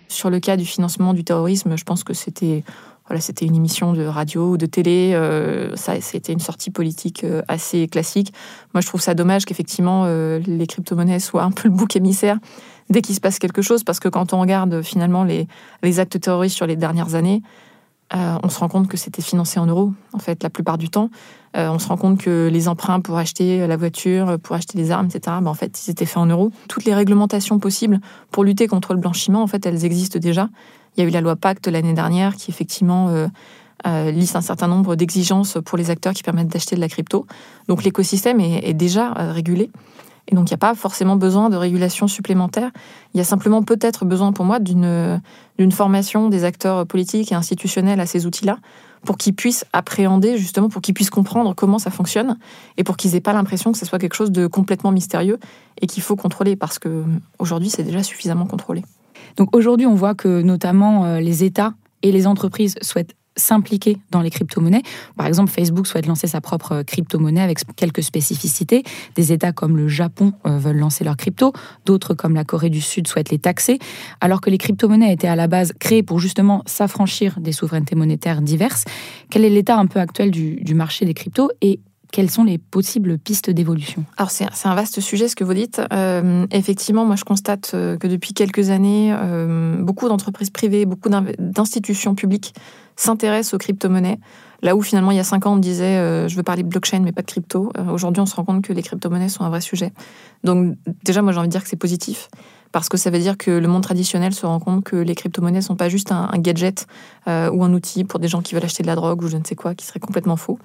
Sur 0.08 0.30
le 0.30 0.40
cas 0.40 0.56
du 0.56 0.64
financement 0.64 1.14
du 1.14 1.24
terrorisme, 1.24 1.76
je 1.76 1.84
pense 1.84 2.04
que 2.04 2.14
c'était 2.14 2.62
voilà, 3.08 3.20
c'était 3.20 3.46
une 3.46 3.54
émission 3.54 3.92
de 3.92 4.04
radio 4.04 4.50
ou 4.50 4.56
de 4.56 4.66
télé. 4.66 5.12
Euh, 5.14 5.76
ça, 5.76 6.00
c'était 6.00 6.32
une 6.32 6.40
sortie 6.40 6.70
politique 6.70 7.22
euh, 7.22 7.42
assez 7.46 7.86
classique. 7.86 8.32
Moi, 8.74 8.80
je 8.80 8.86
trouve 8.88 9.00
ça 9.00 9.14
dommage 9.14 9.44
qu'effectivement 9.44 10.04
euh, 10.06 10.40
les 10.46 10.66
crypto-monnaies 10.66 11.20
soient 11.20 11.44
un 11.44 11.52
peu 11.52 11.68
le 11.68 11.74
bouc 11.74 11.94
émissaire 11.94 12.38
dès 12.90 13.02
qu'il 13.02 13.14
se 13.14 13.20
passe 13.20 13.38
quelque 13.38 13.62
chose, 13.62 13.84
parce 13.84 14.00
que 14.00 14.08
quand 14.08 14.32
on 14.32 14.40
regarde 14.40 14.82
finalement 14.82 15.24
les, 15.24 15.46
les 15.82 16.00
actes 16.00 16.20
terroristes 16.20 16.56
sur 16.56 16.66
les 16.66 16.76
dernières 16.76 17.14
années, 17.14 17.42
euh, 18.14 18.38
on 18.42 18.48
se 18.48 18.58
rend 18.58 18.68
compte 18.68 18.88
que 18.88 18.96
c'était 18.96 19.22
financé 19.22 19.58
en 19.58 19.66
euros, 19.66 19.92
en 20.12 20.18
fait, 20.18 20.42
la 20.42 20.50
plupart 20.50 20.78
du 20.78 20.88
temps. 20.88 21.10
Euh, 21.56 21.68
on 21.70 21.78
se 21.78 21.88
rend 21.88 21.96
compte 21.96 22.18
que 22.18 22.48
les 22.52 22.68
emprunts 22.68 23.00
pour 23.00 23.16
acheter 23.16 23.66
la 23.66 23.76
voiture, 23.76 24.38
pour 24.40 24.54
acheter 24.54 24.78
les 24.78 24.90
armes, 24.90 25.06
etc., 25.06 25.38
ben, 25.40 25.50
en 25.50 25.54
fait, 25.54 25.86
ils 25.86 25.90
étaient 25.90 26.06
faits 26.06 26.18
en 26.18 26.26
euros. 26.26 26.52
Toutes 26.68 26.84
les 26.84 26.94
réglementations 26.94 27.58
possibles 27.58 28.00
pour 28.30 28.44
lutter 28.44 28.68
contre 28.68 28.94
le 28.94 29.00
blanchiment, 29.00 29.42
en 29.42 29.46
fait, 29.46 29.66
elles 29.66 29.84
existent 29.84 30.18
déjà. 30.18 30.48
Il 30.96 31.02
y 31.02 31.06
a 31.06 31.08
eu 31.08 31.12
la 31.12 31.20
loi 31.20 31.36
Pacte 31.36 31.66
l'année 31.66 31.94
dernière 31.94 32.36
qui, 32.36 32.50
effectivement, 32.50 33.08
euh, 33.86 34.10
liste 34.10 34.36
un 34.36 34.40
certain 34.40 34.68
nombre 34.68 34.96
d'exigences 34.96 35.58
pour 35.64 35.76
les 35.76 35.90
acteurs 35.90 36.12
qui 36.12 36.22
permettent 36.22 36.48
d'acheter 36.48 36.76
de 36.76 36.80
la 36.80 36.88
crypto. 36.88 37.26
Donc 37.68 37.84
l'écosystème 37.84 38.40
est, 38.40 38.72
déjà 38.72 39.12
régulé. 39.12 39.70
Et 40.28 40.34
donc, 40.34 40.50
il 40.50 40.52
n'y 40.52 40.56
a 40.56 40.58
pas 40.58 40.74
forcément 40.74 41.16
besoin 41.16 41.50
de 41.50 41.56
régulation 41.56 42.08
supplémentaire. 42.08 42.70
Il 43.14 43.18
y 43.18 43.20
a 43.20 43.24
simplement 43.24 43.62
peut-être 43.62 44.04
besoin 44.04 44.32
pour 44.32 44.44
moi 44.44 44.58
d'une 44.58 45.20
formation 45.72 46.28
des 46.28 46.44
acteurs 46.44 46.86
politiques 46.86 47.32
et 47.32 47.34
institutionnels 47.34 48.00
à 48.00 48.06
ces 48.06 48.26
outils-là 48.26 48.58
pour 49.04 49.16
qu'ils 49.18 49.34
puissent 49.34 49.64
appréhender, 49.72 50.36
justement, 50.36 50.68
pour 50.68 50.82
qu'ils 50.82 50.94
puissent 50.94 51.10
comprendre 51.10 51.54
comment 51.54 51.78
ça 51.78 51.90
fonctionne 51.90 52.38
et 52.76 52.82
pour 52.82 52.96
qu'ils 52.96 53.12
n'aient 53.12 53.20
pas 53.20 53.32
l'impression 53.32 53.70
que 53.72 53.78
ce 53.78 53.86
soit 53.86 53.98
quelque 53.98 54.14
chose 54.14 54.32
de 54.32 54.46
complètement 54.46 54.90
mystérieux 54.90 55.38
et 55.80 55.86
qu'il 55.86 56.02
faut 56.02 56.16
contrôler 56.16 56.56
parce 56.56 56.78
que 56.78 57.04
aujourd'hui, 57.38 57.70
c'est 57.70 57.84
déjà 57.84 58.02
suffisamment 58.02 58.46
contrôlé. 58.46 58.82
Donc 59.36 59.54
aujourd'hui, 59.54 59.86
on 59.86 59.94
voit 59.94 60.14
que 60.14 60.42
notamment 60.42 61.04
euh, 61.04 61.20
les 61.20 61.44
États 61.44 61.74
et 62.02 62.10
les 62.12 62.26
entreprises 62.26 62.74
souhaitent 62.82 63.14
s'impliquer 63.36 63.98
dans 64.10 64.20
les 64.20 64.30
crypto-monnaies. 64.30 64.82
Par 65.16 65.26
exemple, 65.26 65.50
Facebook 65.50 65.86
souhaite 65.86 66.06
lancer 66.06 66.26
sa 66.26 66.40
propre 66.40 66.82
crypto-monnaie 66.82 67.42
avec 67.42 67.58
quelques 67.76 68.02
spécificités. 68.02 68.82
Des 69.14 69.32
États 69.32 69.52
comme 69.52 69.76
le 69.76 69.88
Japon 69.88 70.32
euh, 70.46 70.58
veulent 70.58 70.78
lancer 70.78 71.04
leur 71.04 71.16
crypto, 71.16 71.52
d'autres 71.84 72.14
comme 72.14 72.34
la 72.34 72.44
Corée 72.44 72.70
du 72.70 72.80
Sud 72.80 73.06
souhaitent 73.06 73.30
les 73.30 73.38
taxer, 73.38 73.78
alors 74.20 74.40
que 74.40 74.50
les 74.50 74.58
crypto-monnaies 74.58 75.12
étaient 75.12 75.28
à 75.28 75.36
la 75.36 75.46
base 75.46 75.72
créées 75.78 76.02
pour 76.02 76.18
justement 76.18 76.62
s'affranchir 76.66 77.38
des 77.40 77.52
souverainetés 77.52 77.96
monétaires 77.96 78.42
diverses. 78.42 78.84
Quel 79.30 79.44
est 79.44 79.50
l'état 79.50 79.76
un 79.76 79.86
peu 79.86 80.00
actuel 80.00 80.30
du, 80.30 80.74
marché 80.74 81.04
des 81.04 81.14
cryptos 81.14 81.50
et 81.62 81.80
quelles 82.12 82.30
sont 82.30 82.44
les 82.44 82.58
possibles 82.58 83.18
pistes 83.18 83.50
d'évolution? 83.50 84.04
Alors 84.16 84.30
c'est 84.30 84.46
un 84.64 84.74
vaste 84.74 85.00
sujet 85.00 85.28
ce 85.28 85.36
que 85.36 85.44
vous 85.44 85.54
dites. 85.54 85.80
Euh, 85.92 86.46
effectivement, 86.50 87.04
moi 87.04 87.16
je 87.16 87.24
constate 87.24 87.72
euh, 87.74 87.96
que 87.96 88.06
depuis 88.06 88.32
quelques 88.32 88.70
années, 88.70 89.12
euh, 89.12 89.76
beaucoup 89.82 90.08
d'entreprises 90.08 90.50
privées, 90.50 90.86
beaucoup 90.86 91.08
d'institutions 91.08 92.14
publiques 92.14 92.54
s'intéressent 92.96 93.54
aux 93.54 93.58
crypto-monnaies. 93.58 94.18
Là 94.62 94.74
où 94.74 94.82
finalement 94.82 95.10
il 95.10 95.16
y 95.16 95.20
a 95.20 95.24
cinq 95.24 95.46
ans 95.46 95.52
on 95.52 95.58
disait 95.58 96.28
je 96.28 96.34
veux 96.34 96.42
parler 96.42 96.62
de 96.62 96.68
blockchain 96.68 97.00
mais 97.00 97.12
pas 97.12 97.20
de 97.20 97.26
crypto. 97.26 97.70
Aujourd'hui 97.92 98.22
on 98.22 98.26
se 98.26 98.34
rend 98.34 98.44
compte 98.44 98.64
que 98.64 98.72
les 98.72 98.82
crypto-monnaies 98.82 99.28
sont 99.28 99.44
un 99.44 99.50
vrai 99.50 99.60
sujet. 99.60 99.92
Donc 100.44 100.76
déjà 101.04 101.20
moi 101.20 101.32
j'ai 101.32 101.38
envie 101.38 101.48
de 101.48 101.52
dire 101.52 101.62
que 101.62 101.68
c'est 101.68 101.76
positif 101.76 102.30
parce 102.72 102.88
que 102.88 102.96
ça 102.96 103.10
veut 103.10 103.18
dire 103.18 103.36
que 103.36 103.50
le 103.50 103.68
monde 103.68 103.82
traditionnel 103.82 104.32
se 104.32 104.46
rend 104.46 104.58
compte 104.58 104.82
que 104.82 104.96
les 104.96 105.14
crypto-monnaies 105.14 105.60
sont 105.60 105.76
pas 105.76 105.90
juste 105.90 106.10
un, 106.10 106.30
gadget 106.38 106.86
ou 107.26 107.64
un 107.64 107.72
outil 107.74 108.04
pour 108.04 108.18
des 108.18 108.28
gens 108.28 108.40
qui 108.40 108.54
veulent 108.54 108.64
acheter 108.64 108.82
de 108.82 108.88
la 108.88 108.94
drogue 108.94 109.22
ou 109.22 109.28
je 109.28 109.36
ne 109.36 109.44
sais 109.44 109.56
quoi 109.56 109.74
qui 109.74 109.84
serait 109.84 110.00
complètement 110.00 110.36
faux. 110.36 110.58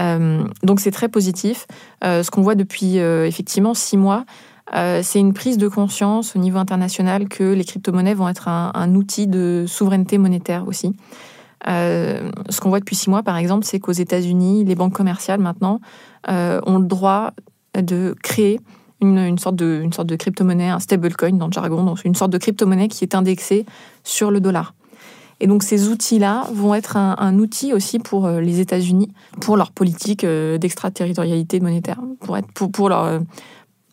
Euh, 0.00 0.44
donc 0.62 0.80
c'est 0.80 0.90
très 0.90 1.08
positif. 1.08 1.66
Euh, 2.04 2.22
ce 2.22 2.30
qu'on 2.30 2.42
voit 2.42 2.54
depuis 2.54 2.98
euh, 2.98 3.26
effectivement 3.26 3.74
six 3.74 3.96
mois, 3.96 4.24
c'est 4.72 5.20
une 5.20 5.32
prise 5.32 5.58
de 5.58 5.68
conscience 5.68 6.34
au 6.34 6.40
niveau 6.40 6.58
international 6.58 7.28
que 7.28 7.44
les 7.44 7.64
crypto-monnaies 7.64 8.14
vont 8.14 8.28
être 8.28 8.48
un, 8.48 8.94
outil 8.96 9.28
de 9.28 9.64
souveraineté 9.68 10.18
monétaire 10.18 10.66
aussi. 10.66 10.92
Ce 11.66 12.60
qu'on 12.60 12.68
voit 12.68 12.80
depuis 12.80 12.96
six 12.96 13.10
mois, 13.10 13.22
par 13.22 13.36
exemple, 13.36 13.64
c'est 13.64 13.80
qu'aux 13.80 13.92
États-Unis, 13.92 14.64
les 14.64 14.74
banques 14.74 14.94
commerciales 14.94 15.40
maintenant 15.40 15.80
ont 16.28 16.78
le 16.78 16.86
droit 16.86 17.32
de 17.74 18.14
créer 18.22 18.60
une, 19.00 19.38
sorte 19.38 19.56
de, 19.56 19.82
une 19.82 19.90
crypto-monnaie, 19.90 20.68
un 20.68 20.78
stablecoin 20.78 21.32
dans 21.32 21.46
le 21.46 21.52
jargon, 21.52 21.84
donc 21.84 22.04
une 22.04 22.14
sorte 22.14 22.30
de 22.30 22.38
crypto-monnaie 22.38 22.88
qui 22.88 23.04
est 23.04 23.14
indexée 23.14 23.66
sur 24.04 24.30
le 24.30 24.40
dollar. 24.40 24.74
Et 25.40 25.46
donc 25.46 25.62
ces 25.62 25.88
outils-là 25.88 26.48
vont 26.52 26.74
être 26.74 26.96
un, 26.96 27.38
outil 27.38 27.74
aussi 27.74 27.98
pour 27.98 28.26
euh, 28.26 28.40
les 28.40 28.60
États-Unis, 28.60 29.12
pour 29.40 29.56
leur 29.56 29.70
politique 29.70 30.24
euh, 30.24 30.56
d'extraterritorialité 30.56 31.60
monétaire, 31.60 32.00
pour 32.20 32.88
leur 32.88 33.04
euh, 33.04 33.18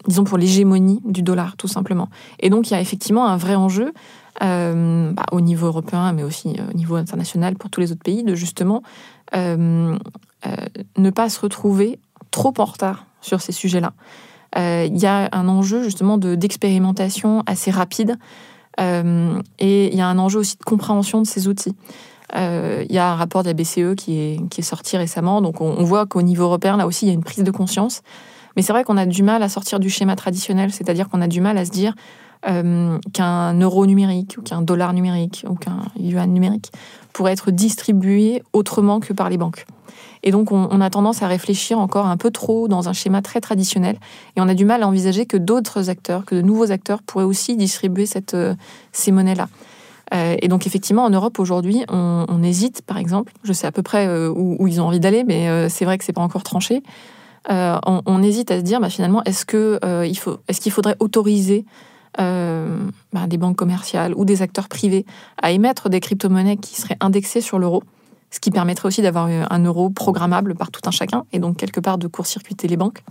disons 0.08 0.24
pour 0.24 0.38
l'hégémonie 0.38 1.02
du 1.04 1.22
dollar 1.22 1.58
tout 1.58 1.68
simplement. 1.68 2.10
Et 2.40 2.50
donc 2.50 2.70
il 2.70 2.74
y 2.74 2.78
a 2.78 2.82
effectivement 2.82 3.28
un 3.28 3.36
vrai 3.36 3.56
enjeu 3.56 3.94
bah, 4.42 5.24
au 5.32 5.42
niveau 5.42 5.68
européen, 5.68 6.12
mais 6.14 6.24
aussi 6.24 6.56
au 6.70 6.74
niveau 6.74 6.96
international 6.96 7.56
pour 7.56 7.70
tous 7.70 7.80
les 7.80 7.92
autres 7.92 8.04
pays, 8.04 8.24
de 8.24 8.36
justement 8.36 8.84
ne 9.34 9.98
pas 11.14 11.30
se 11.30 11.40
retrouver 11.40 12.00
trop 12.32 12.54
en 12.58 12.66
retard 12.66 13.06
sur 13.22 13.42
ces 13.42 13.52
sujets-là. 13.52 13.94
Il 14.56 14.98
y 14.98 15.06
a 15.06 15.30
un 15.32 15.48
enjeu 15.48 15.84
justement 15.84 16.18
d'expérimentation 16.18 17.44
assez 17.46 17.72
rapide 17.72 18.18
euh, 18.80 19.42
et 19.60 19.92
il 19.92 19.98
y 19.98 20.02
a 20.02 20.08
un 20.08 20.20
enjeu 20.20 20.40
aussi 20.40 20.58
de 20.58 20.64
compréhension 20.64 21.22
de 21.22 21.28
ces 21.28 21.48
outils. 21.48 21.76
Euh, 22.36 22.84
il 22.90 22.96
y 22.96 22.98
a 22.98 23.12
un 23.12 23.16
rapport 23.16 23.44
de 23.44 23.50
la 23.50 23.54
BCE 23.54 23.96
qui 23.96 24.20
est, 24.20 24.50
qui 24.50 24.62
est 24.62 24.64
sorti 24.64 24.98
récemment, 24.98 25.42
donc 25.42 25.62
on, 25.62 25.84
voit 25.84 26.06
qu'au 26.06 26.24
niveau 26.24 26.46
européen, 26.46 26.78
là 26.78 26.88
aussi, 26.88 27.06
il 27.06 27.10
y 27.10 27.12
a 27.12 27.14
une 27.14 27.24
prise 27.24 27.44
de 27.44 27.52
conscience. 27.52 28.02
Mais 28.56 28.62
c'est 28.62 28.74
vrai 28.74 28.84
qu'on 28.84 28.98
a 28.98 29.06
du 29.06 29.24
mal 29.24 29.44
à 29.44 29.50
sortir 29.50 29.80
du 29.80 29.90
schéma 29.90 30.16
traditionnel, 30.16 30.72
c'est-à-dire 30.72 31.10
qu'on 31.10 31.22
a 31.22 31.28
du 31.28 31.42
mal 31.42 31.58
à 31.58 31.66
se 31.66 31.72
dire 31.72 31.94
euh, 32.46 33.00
qu'un 33.14 33.54
euro 33.60 33.86
numérique, 33.86 34.36
ou 34.38 34.42
qu'un 34.42 34.62
dollar 34.62 34.92
numérique, 34.92 35.46
ou 35.48 35.56
qu'un 35.56 35.84
yuan 35.98 36.30
numérique 36.30 36.74
pourrait 37.14 37.32
être 37.32 37.52
distribué 37.52 38.44
autrement 38.52 39.00
que 39.00 39.14
par 39.14 39.30
les 39.30 39.38
banques. 39.38 39.66
Et 40.24 40.32
donc, 40.32 40.52
on, 40.52 40.82
a 40.82 40.90
tendance 40.90 41.22
à 41.22 41.28
réfléchir 41.28 41.80
encore 41.80 42.06
un 42.06 42.18
peu 42.18 42.32
trop 42.32 42.68
dans 42.68 42.90
un 42.90 42.94
schéma 42.94 43.22
très 43.22 43.40
traditionnel. 43.40 43.98
Et 44.36 44.42
on 44.42 44.50
a 44.50 44.54
du 44.54 44.66
mal 44.66 44.84
à 44.84 44.88
envisager 44.88 45.26
que 45.26 45.38
d'autres 45.38 45.90
acteurs, 45.90 46.26
que 46.26 46.36
de 46.36 46.42
nouveaux 46.42 46.72
acteurs 46.72 47.02
pourraient 47.02 47.26
aussi 47.26 47.56
distribuer 47.56 48.06
cette, 48.06 48.34
euh, 48.34 48.56
ces 48.92 49.12
monnaies-là. 49.12 49.48
Euh, 50.14 50.36
et 50.42 50.48
donc, 50.50 50.68
effectivement, 50.68 51.04
en 51.04 51.10
Europe, 51.10 51.40
aujourd'hui, 51.40 51.84
on, 51.90 52.44
hésite, 52.44 52.82
par 52.82 52.98
exemple. 52.98 53.32
Je 53.44 53.54
sais 53.54 53.68
à 53.68 53.72
peu 53.72 53.84
près 53.84 54.08
où, 54.30 54.68
ils 54.68 54.82
ont 54.82 54.88
envie 54.88 55.00
d'aller, 55.00 55.24
mais 55.24 55.70
c'est 55.70 55.86
vrai 55.86 55.98
que 55.98 56.04
c'est 56.04 56.14
pas 56.14 56.22
encore 56.22 56.44
tranché. 56.44 56.84
On, 57.50 58.24
hésite 58.24 58.52
à 58.52 58.58
se 58.58 58.64
dire, 58.64 58.82
bah, 58.82 58.90
finalement, 58.90 59.24
est-ce 59.24 59.46
que 59.46 59.80
il 60.06 60.16
faut, 60.16 60.38
est-ce 60.50 60.60
qu'il 60.60 60.72
faudrait 60.74 60.98
autoriser 61.00 61.66
bah, 62.18 63.28
des 63.28 63.38
banques 63.38 63.56
commerciales 63.56 64.14
ou 64.16 64.26
des 64.26 64.42
acteurs 64.42 64.68
privés 64.68 65.06
à 65.42 65.52
émettre 65.52 65.90
des 65.90 66.00
crypto-monnaies 66.00 66.58
qui 66.58 66.80
seraient 66.80 66.98
indexées 67.00 67.42
sur 67.42 67.60
l'euro 67.60 67.84
ce 68.34 68.40
qui 68.40 68.50
permettrait 68.50 68.88
aussi 68.88 69.04
d'avoir 69.04 69.28
un 69.28 69.64
euro 69.64 69.92
programmable 69.92 70.56
par 70.56 70.72
tout 70.72 70.82
un 70.86 70.92
chacun 70.92 71.26
et 71.32 71.40
donc 71.40 71.56
quelque 71.56 71.80
part 71.80 72.00
de 72.00 72.08
court-circuiter 72.08 72.68
les 72.68 72.78
banques 72.78 73.04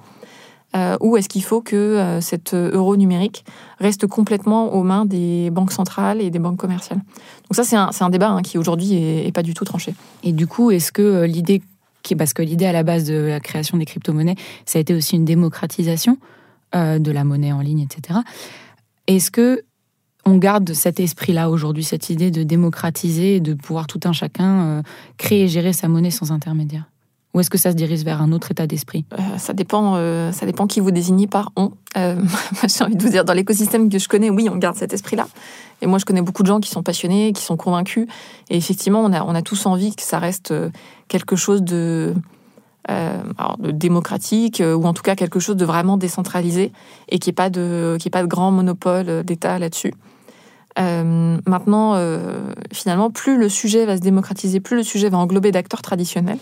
euh, 0.75 0.97
Ou 1.01 1.17
est-ce 1.17 1.29
qu'il 1.29 1.45
faut 1.45 1.61
que 1.61 1.77
euh, 1.77 2.21
cet 2.21 2.55
euro 2.55 2.97
numérique 2.97 3.45
reste 3.79 4.07
complètement 4.07 4.75
aux 4.75 4.83
mains 4.83 5.05
des 5.05 5.51
banques 5.51 5.73
centrales 5.73 6.21
et 6.21 6.31
des 6.31 6.41
banques 6.41 6.57
commerciales? 6.57 6.99
Donc 6.99 7.55
ça, 7.55 7.63
c'est 7.63 7.77
un, 7.77 7.91
un, 7.99 8.11
débat 8.11 8.31
hein, 8.31 8.43
qui 8.43 8.59
aujourd'hui 8.59 8.95
est, 8.95 9.33
pas 9.33 9.43
du 9.43 9.55
tout 9.55 9.65
tranché. 9.65 9.95
Et 10.25 10.33
du 10.33 10.49
coup, 10.49 10.73
est-ce 10.73 10.91
que 10.91 11.03
euh, 11.03 11.27
l'idée, 11.27 11.63
parce 12.19 12.33
que 12.33 12.43
l'idée 12.43 12.67
à 12.67 12.73
la 12.73 12.83
base 12.83 13.05
de 13.05 13.15
la 13.15 13.39
création 13.39 13.79
des 13.79 13.85
crypto-monnaies, 13.85 14.37
ça 14.67 14.79
a 14.79 14.81
été 14.81 14.93
aussi 14.93 15.15
une 15.15 15.25
démocratisation 15.25 16.19
de 16.75 17.13
la 17.13 17.23
monnaie 17.23 17.53
en 17.53 17.61
ligne, 17.61 17.81
etc. 17.81 18.21
Est-ce 19.07 19.31
que 19.31 19.63
on 20.25 20.37
garde 20.37 20.73
cet 20.73 21.01
esprit-là 21.01 21.51
aujourd'hui, 21.51 21.83
cette 21.83 22.09
idée 22.09 22.31
de 22.31 22.45
démocratiser 22.45 23.37
et 23.37 23.41
de 23.41 23.55
pouvoir 23.55 23.89
tout 23.89 24.01
un 24.05 24.13
chacun 24.13 24.61
euh, 24.61 24.83
créer 25.17 25.45
et 25.45 25.49
gérer 25.49 25.73
sa 25.73 25.89
monnaie 25.89 26.13
sans 26.13 26.31
intermédiaire? 26.31 26.85
Ou 27.35 27.41
est-ce 27.41 27.51
que 27.51 27.59
ça 27.59 27.73
se 27.73 27.77
dirige 27.77 28.05
vers 28.05 28.21
un 28.21 28.31
autre 28.31 28.51
état 28.51 28.67
d'esprit? 28.67 29.07
Euh, 29.15 29.39
Ça 29.39 29.55
dépend. 29.55 29.97
Euh, 29.97 30.33
ça 30.33 30.45
dépend 30.45 30.67
qui 30.67 30.81
vous 30.81 30.91
désignez 30.91 31.27
par 31.27 31.51
on. 31.57 31.73
J'ai 31.97 32.85
envie 32.85 32.95
de 32.95 33.03
vous 33.03 33.09
dire, 33.09 33.25
dans 33.25 33.33
l'écosystème 33.33 33.89
que 33.89 33.99
je 33.99 34.07
connais, 34.07 34.31
oui, 34.31 34.49
on 34.51 34.57
garde 34.57 34.77
cet 34.77 34.93
esprit-là. 34.93 35.27
Et 35.81 35.87
moi, 35.87 35.99
je 35.99 36.05
connais 36.05 36.23
beaucoup 36.23 36.43
de 36.43 36.49
gens 36.49 36.61
qui 36.61 36.71
sont 36.71 36.83
passionnés, 36.83 37.33
qui 37.33 37.43
sont 37.43 37.57
convaincus. 37.57 38.07
Et 38.51 38.57
effectivement, 38.57 39.01
on 39.01 39.13
a, 39.13 39.25
on 39.25 39.35
a 39.35 39.43
tous 39.43 39.67
envie 39.67 39.97
que 39.97 40.03
ça 40.03 40.19
reste 40.19 40.55
quelque 41.09 41.35
chose 41.35 41.63
de, 41.63 42.15
de 42.89 43.71
démocratique, 43.71 44.63
ou 44.63 44.85
en 44.85 44.93
tout 44.93 45.03
cas 45.03 45.15
quelque 45.15 45.41
chose 45.41 45.57
de 45.57 45.65
vraiment 45.65 45.97
décentralisé, 45.97 46.73
et 47.09 47.19
n'y 47.19 47.29
ait 47.29 47.33
pas 47.33 47.51
de, 47.51 47.97
qui 48.01 48.11
pas 48.11 48.23
de 48.23 48.27
grand 48.27 48.51
monopole 48.51 49.23
d'État 49.25 49.59
là-dessus. 49.59 49.93
Euh, 50.79 51.39
maintenant, 51.47 51.95
euh, 51.95 52.53
finalement, 52.73 53.11
plus 53.11 53.37
le 53.37 53.49
sujet 53.49 53.85
va 53.85 53.97
se 53.97 54.03
démocratiser, 54.03 54.61
plus 54.61 54.77
le 54.77 54.83
sujet 54.83 55.09
va 55.09 55.19
englober 55.19 55.53
d'acteurs 55.53 55.83
traditionnels, 55.83 56.39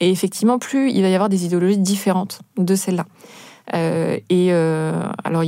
et 0.00 0.10
effectivement, 0.10 0.58
plus 0.58 0.90
il 0.90 1.02
va 1.02 1.08
y 1.08 1.14
avoir 1.14 1.28
des 1.28 1.44
idéologies 1.44 1.78
différentes 1.78 2.40
de 2.56 2.74
celles-là. 2.74 3.06
Euh, 3.74 4.18
et 4.30 4.52
alors, 4.52 5.42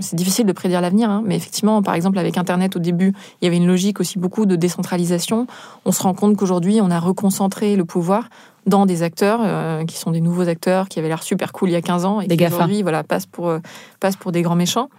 c'est 0.00 0.16
difficile 0.16 0.46
de 0.46 0.52
prédire 0.52 0.80
l'avenir, 0.80 1.10
hein, 1.10 1.22
mais 1.24 1.36
effectivement, 1.36 1.82
par 1.82 1.94
exemple, 1.94 2.18
avec 2.18 2.36
Internet 2.36 2.76
au 2.76 2.78
début, 2.78 3.12
il 3.40 3.44
y 3.44 3.48
avait 3.48 3.56
une 3.56 3.66
logique 3.66 4.00
aussi 4.00 4.18
beaucoup 4.18 4.46
de 4.46 4.56
décentralisation. 4.56 5.46
On 5.84 5.92
se 5.92 6.02
rend 6.02 6.14
compte 6.14 6.36
qu'aujourd'hui, 6.36 6.80
on 6.82 6.90
a 6.90 6.98
reconcentré 6.98 7.76
le 7.76 7.84
pouvoir 7.84 8.28
dans 8.66 8.84
des 8.84 9.02
acteurs 9.02 9.40
qui 9.86 9.96
sont 9.96 10.10
des 10.10 10.20
nouveaux 10.20 10.46
acteurs 10.46 10.88
qui 10.88 10.98
avaient 10.98 11.08
l'air 11.08 11.22
super 11.22 11.52
cool 11.52 11.70
il 11.70 11.72
y 11.72 11.76
a 11.76 11.80
15 11.80 12.04
ans 12.04 12.20
et 12.20 12.28
qui 12.28 12.46
aujourd'hui 12.46 12.82
voilà, 12.82 13.02
passent, 13.02 13.24
pour, 13.24 13.50
passent 13.98 14.16
pour 14.16 14.30
des 14.30 14.42
grands 14.42 14.56
méchants. 14.56 14.90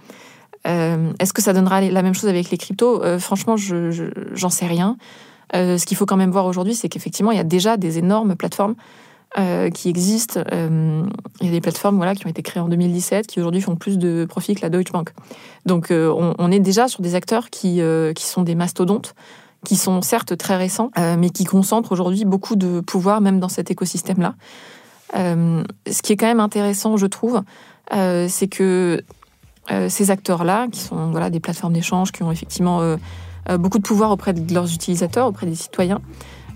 Euh, 0.68 1.12
est-ce 1.20 1.34
que 1.34 1.42
ça 1.42 1.54
donnera 1.54 1.82
la 1.82 2.02
même 2.02 2.14
chose 2.14 2.30
avec 2.30 2.50
les 2.50 2.58
cryptos? 2.58 3.04
Euh, 3.04 3.20
Franchement, 3.20 3.58
je, 3.58 4.12
j'en 4.34 4.50
sais 4.50 4.68
rien. 4.68 4.98
Euh, 5.56 5.78
ce 5.78 5.86
qu'il 5.86 5.98
faut 5.98 6.06
quand 6.06 6.18
même 6.18 6.32
voir 6.32 6.46
aujourd'hui, 6.46 6.76
c'est 6.76 6.90
qu'effectivement, 6.90 7.32
il 7.32 7.38
y 7.38 7.42
a 7.42 7.46
déjà 7.46 7.78
des 7.78 7.98
énormes 7.98 8.36
plateformes 8.36 8.76
qui 9.74 9.90
existent. 9.90 10.42
il 10.52 11.46
y 11.46 11.48
a 11.48 11.52
des 11.52 11.62
plateformes 11.62 11.98
voilà, 11.98 12.16
qui 12.16 12.26
ont 12.26 12.30
été 12.30 12.42
créées 12.42 12.62
en 12.62 12.68
2017, 12.68 13.28
qui 13.28 13.40
aujourd'hui 13.40 13.62
font 13.62 13.76
plus 13.76 13.98
de 13.98 14.26
profit 14.26 14.56
que 14.56 14.62
la 14.62 14.70
Deutsche 14.70 14.92
Bank. 14.92 15.12
Donc 15.66 15.92
on, 15.92 16.52
est 16.52 16.60
déjà 16.60 16.88
sur 16.88 17.02
des 17.02 17.16
acteurs 17.16 17.50
qui, 17.50 17.82
qui 18.16 18.26
sont 18.26 18.42
des 18.42 18.56
mastodontes, 18.56 19.14
qui 19.66 19.76
sont 19.76 20.02
certes 20.02 20.36
très 20.36 20.58
récents, 20.58 20.92
mais 21.18 21.30
qui 21.30 21.46
concentrent 21.46 21.92
aujourd'hui 21.92 22.26
beaucoup 22.26 22.56
de 22.56 22.80
pouvoir 22.80 23.22
même 23.22 23.40
dans 23.40 23.50
cet 23.50 23.72
écosystème-là. 23.72 24.36
ce 25.14 26.02
qui 26.02 26.14
est 26.14 26.18
quand 26.18 26.28
même 26.28 26.40
intéressant, 26.40 26.98
je 26.98 27.06
trouve, 27.06 27.42
c'est 27.92 28.48
que 28.50 29.04
euh, 29.72 29.88
ces 29.88 30.10
acteurs-là, 30.10 30.68
qui 30.72 30.80
sont 30.80 31.12
voilà, 31.12 31.30
des 31.30 31.40
plateformes 31.40 31.74
d'échange, 31.74 32.12
qui 32.12 32.24
ont 32.24 32.32
effectivement 32.32 32.82
euh, 32.82 32.98
euh, 33.50 33.58
beaucoup 33.58 33.78
de 33.78 33.84
pouvoir 33.84 34.10
auprès 34.12 34.34
de 34.34 34.54
leurs 34.54 34.74
utilisateurs, 34.74 35.28
auprès 35.28 35.46
des 35.46 35.56
citoyens, 35.56 36.02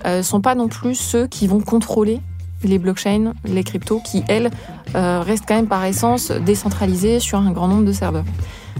ne 0.06 0.22
sont 0.22 0.42
pas 0.42 0.54
non 0.54 0.68
plus 0.68 0.96
ceux 0.96 1.28
qui 1.28 1.48
vont 1.48 1.62
contrôler 1.62 2.20
les 2.64 2.80
blockchains, 2.80 3.34
les 3.46 3.64
cryptos, 3.64 4.02
qui, 4.04 4.24
elles, 4.28 4.52
restent 4.96 5.46
quand 5.48 5.56
même 5.56 5.68
par 5.68 5.84
essence 5.86 6.32
décentralisées 6.32 7.20
sur 7.20 7.40
un 7.40 7.52
grand 7.52 7.68
nombre 7.68 7.86
de 7.86 7.92
serveurs. 7.92 8.26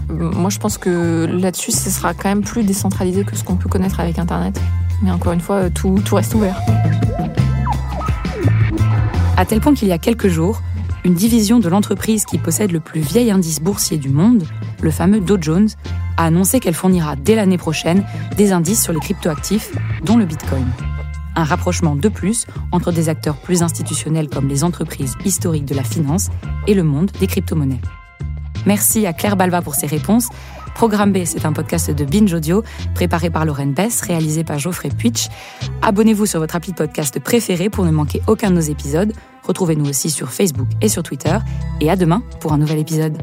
Moi, 0.08 0.50
je 0.50 0.58
pense 0.58 0.78
que 0.78 1.26
là-dessus, 1.26 1.72
ce 1.72 1.90
sera 1.90 2.14
quand 2.14 2.28
même 2.28 2.42
plus 2.42 2.62
décentralisé 2.62 3.24
que 3.24 3.36
ce 3.36 3.44
qu'on 3.44 3.56
peut 3.56 3.68
connaître 3.68 4.00
avec 4.00 4.18
Internet. 4.18 4.60
Mais 5.02 5.10
encore 5.10 5.32
une 5.32 5.40
fois, 5.40 5.70
tout, 5.70 5.98
tout 6.04 6.14
reste 6.14 6.34
ouvert. 6.34 6.60
À 9.36 9.44
tel 9.44 9.60
point 9.60 9.74
qu'il 9.74 9.88
y 9.88 9.92
a 9.92 9.98
quelques 9.98 10.28
jours, 10.28 10.60
une 11.04 11.14
division 11.14 11.58
de 11.58 11.68
l'entreprise 11.68 12.24
qui 12.24 12.38
possède 12.38 12.72
le 12.72 12.80
plus 12.80 13.00
vieil 13.00 13.30
indice 13.30 13.60
boursier 13.60 13.98
du 13.98 14.08
monde, 14.08 14.44
le 14.80 14.90
fameux 14.90 15.20
Dow 15.20 15.36
Jones, 15.40 15.68
a 16.16 16.26
annoncé 16.26 16.60
qu'elle 16.60 16.74
fournira 16.74 17.16
dès 17.16 17.34
l'année 17.34 17.58
prochaine 17.58 18.04
des 18.36 18.52
indices 18.52 18.82
sur 18.82 18.92
les 18.92 19.00
cryptoactifs, 19.00 19.72
dont 20.04 20.16
le 20.16 20.24
Bitcoin. 20.24 20.64
Un 21.36 21.44
rapprochement 21.44 21.96
de 21.96 22.08
plus 22.08 22.46
entre 22.72 22.92
des 22.92 23.08
acteurs 23.08 23.36
plus 23.36 23.62
institutionnels 23.62 24.28
comme 24.28 24.48
les 24.48 24.64
entreprises 24.64 25.14
historiques 25.24 25.64
de 25.64 25.74
la 25.74 25.82
finance 25.82 26.28
et 26.66 26.74
le 26.74 26.82
monde 26.82 27.10
des 27.18 27.26
crypto-monnaies. 27.26 27.80
Merci 28.66 29.06
à 29.06 29.12
Claire 29.12 29.36
Balva 29.36 29.62
pour 29.62 29.74
ses 29.74 29.86
réponses. 29.86 30.28
Programme 30.74 31.12
B, 31.12 31.18
c'est 31.24 31.46
un 31.46 31.52
podcast 31.52 31.90
de 31.90 32.04
Binge 32.04 32.32
Audio, 32.32 32.64
préparé 32.94 33.30
par 33.30 33.44
Lorraine 33.44 33.74
Bess, 33.74 34.00
réalisé 34.00 34.42
par 34.42 34.58
Geoffrey 34.58 34.88
Puitch. 34.88 35.28
Abonnez-vous 35.82 36.26
sur 36.26 36.40
votre 36.40 36.56
appli 36.56 36.72
de 36.72 36.76
podcast 36.76 37.20
préféré 37.20 37.70
pour 37.70 37.84
ne 37.84 37.90
manquer 37.90 38.22
aucun 38.26 38.50
de 38.50 38.56
nos 38.56 38.60
épisodes. 38.60 39.12
Retrouvez-nous 39.44 39.88
aussi 39.88 40.10
sur 40.10 40.30
Facebook 40.30 40.68
et 40.80 40.88
sur 40.88 41.02
Twitter. 41.02 41.38
Et 41.80 41.90
à 41.90 41.96
demain 41.96 42.22
pour 42.40 42.52
un 42.52 42.58
nouvel 42.58 42.78
épisode. 42.78 43.22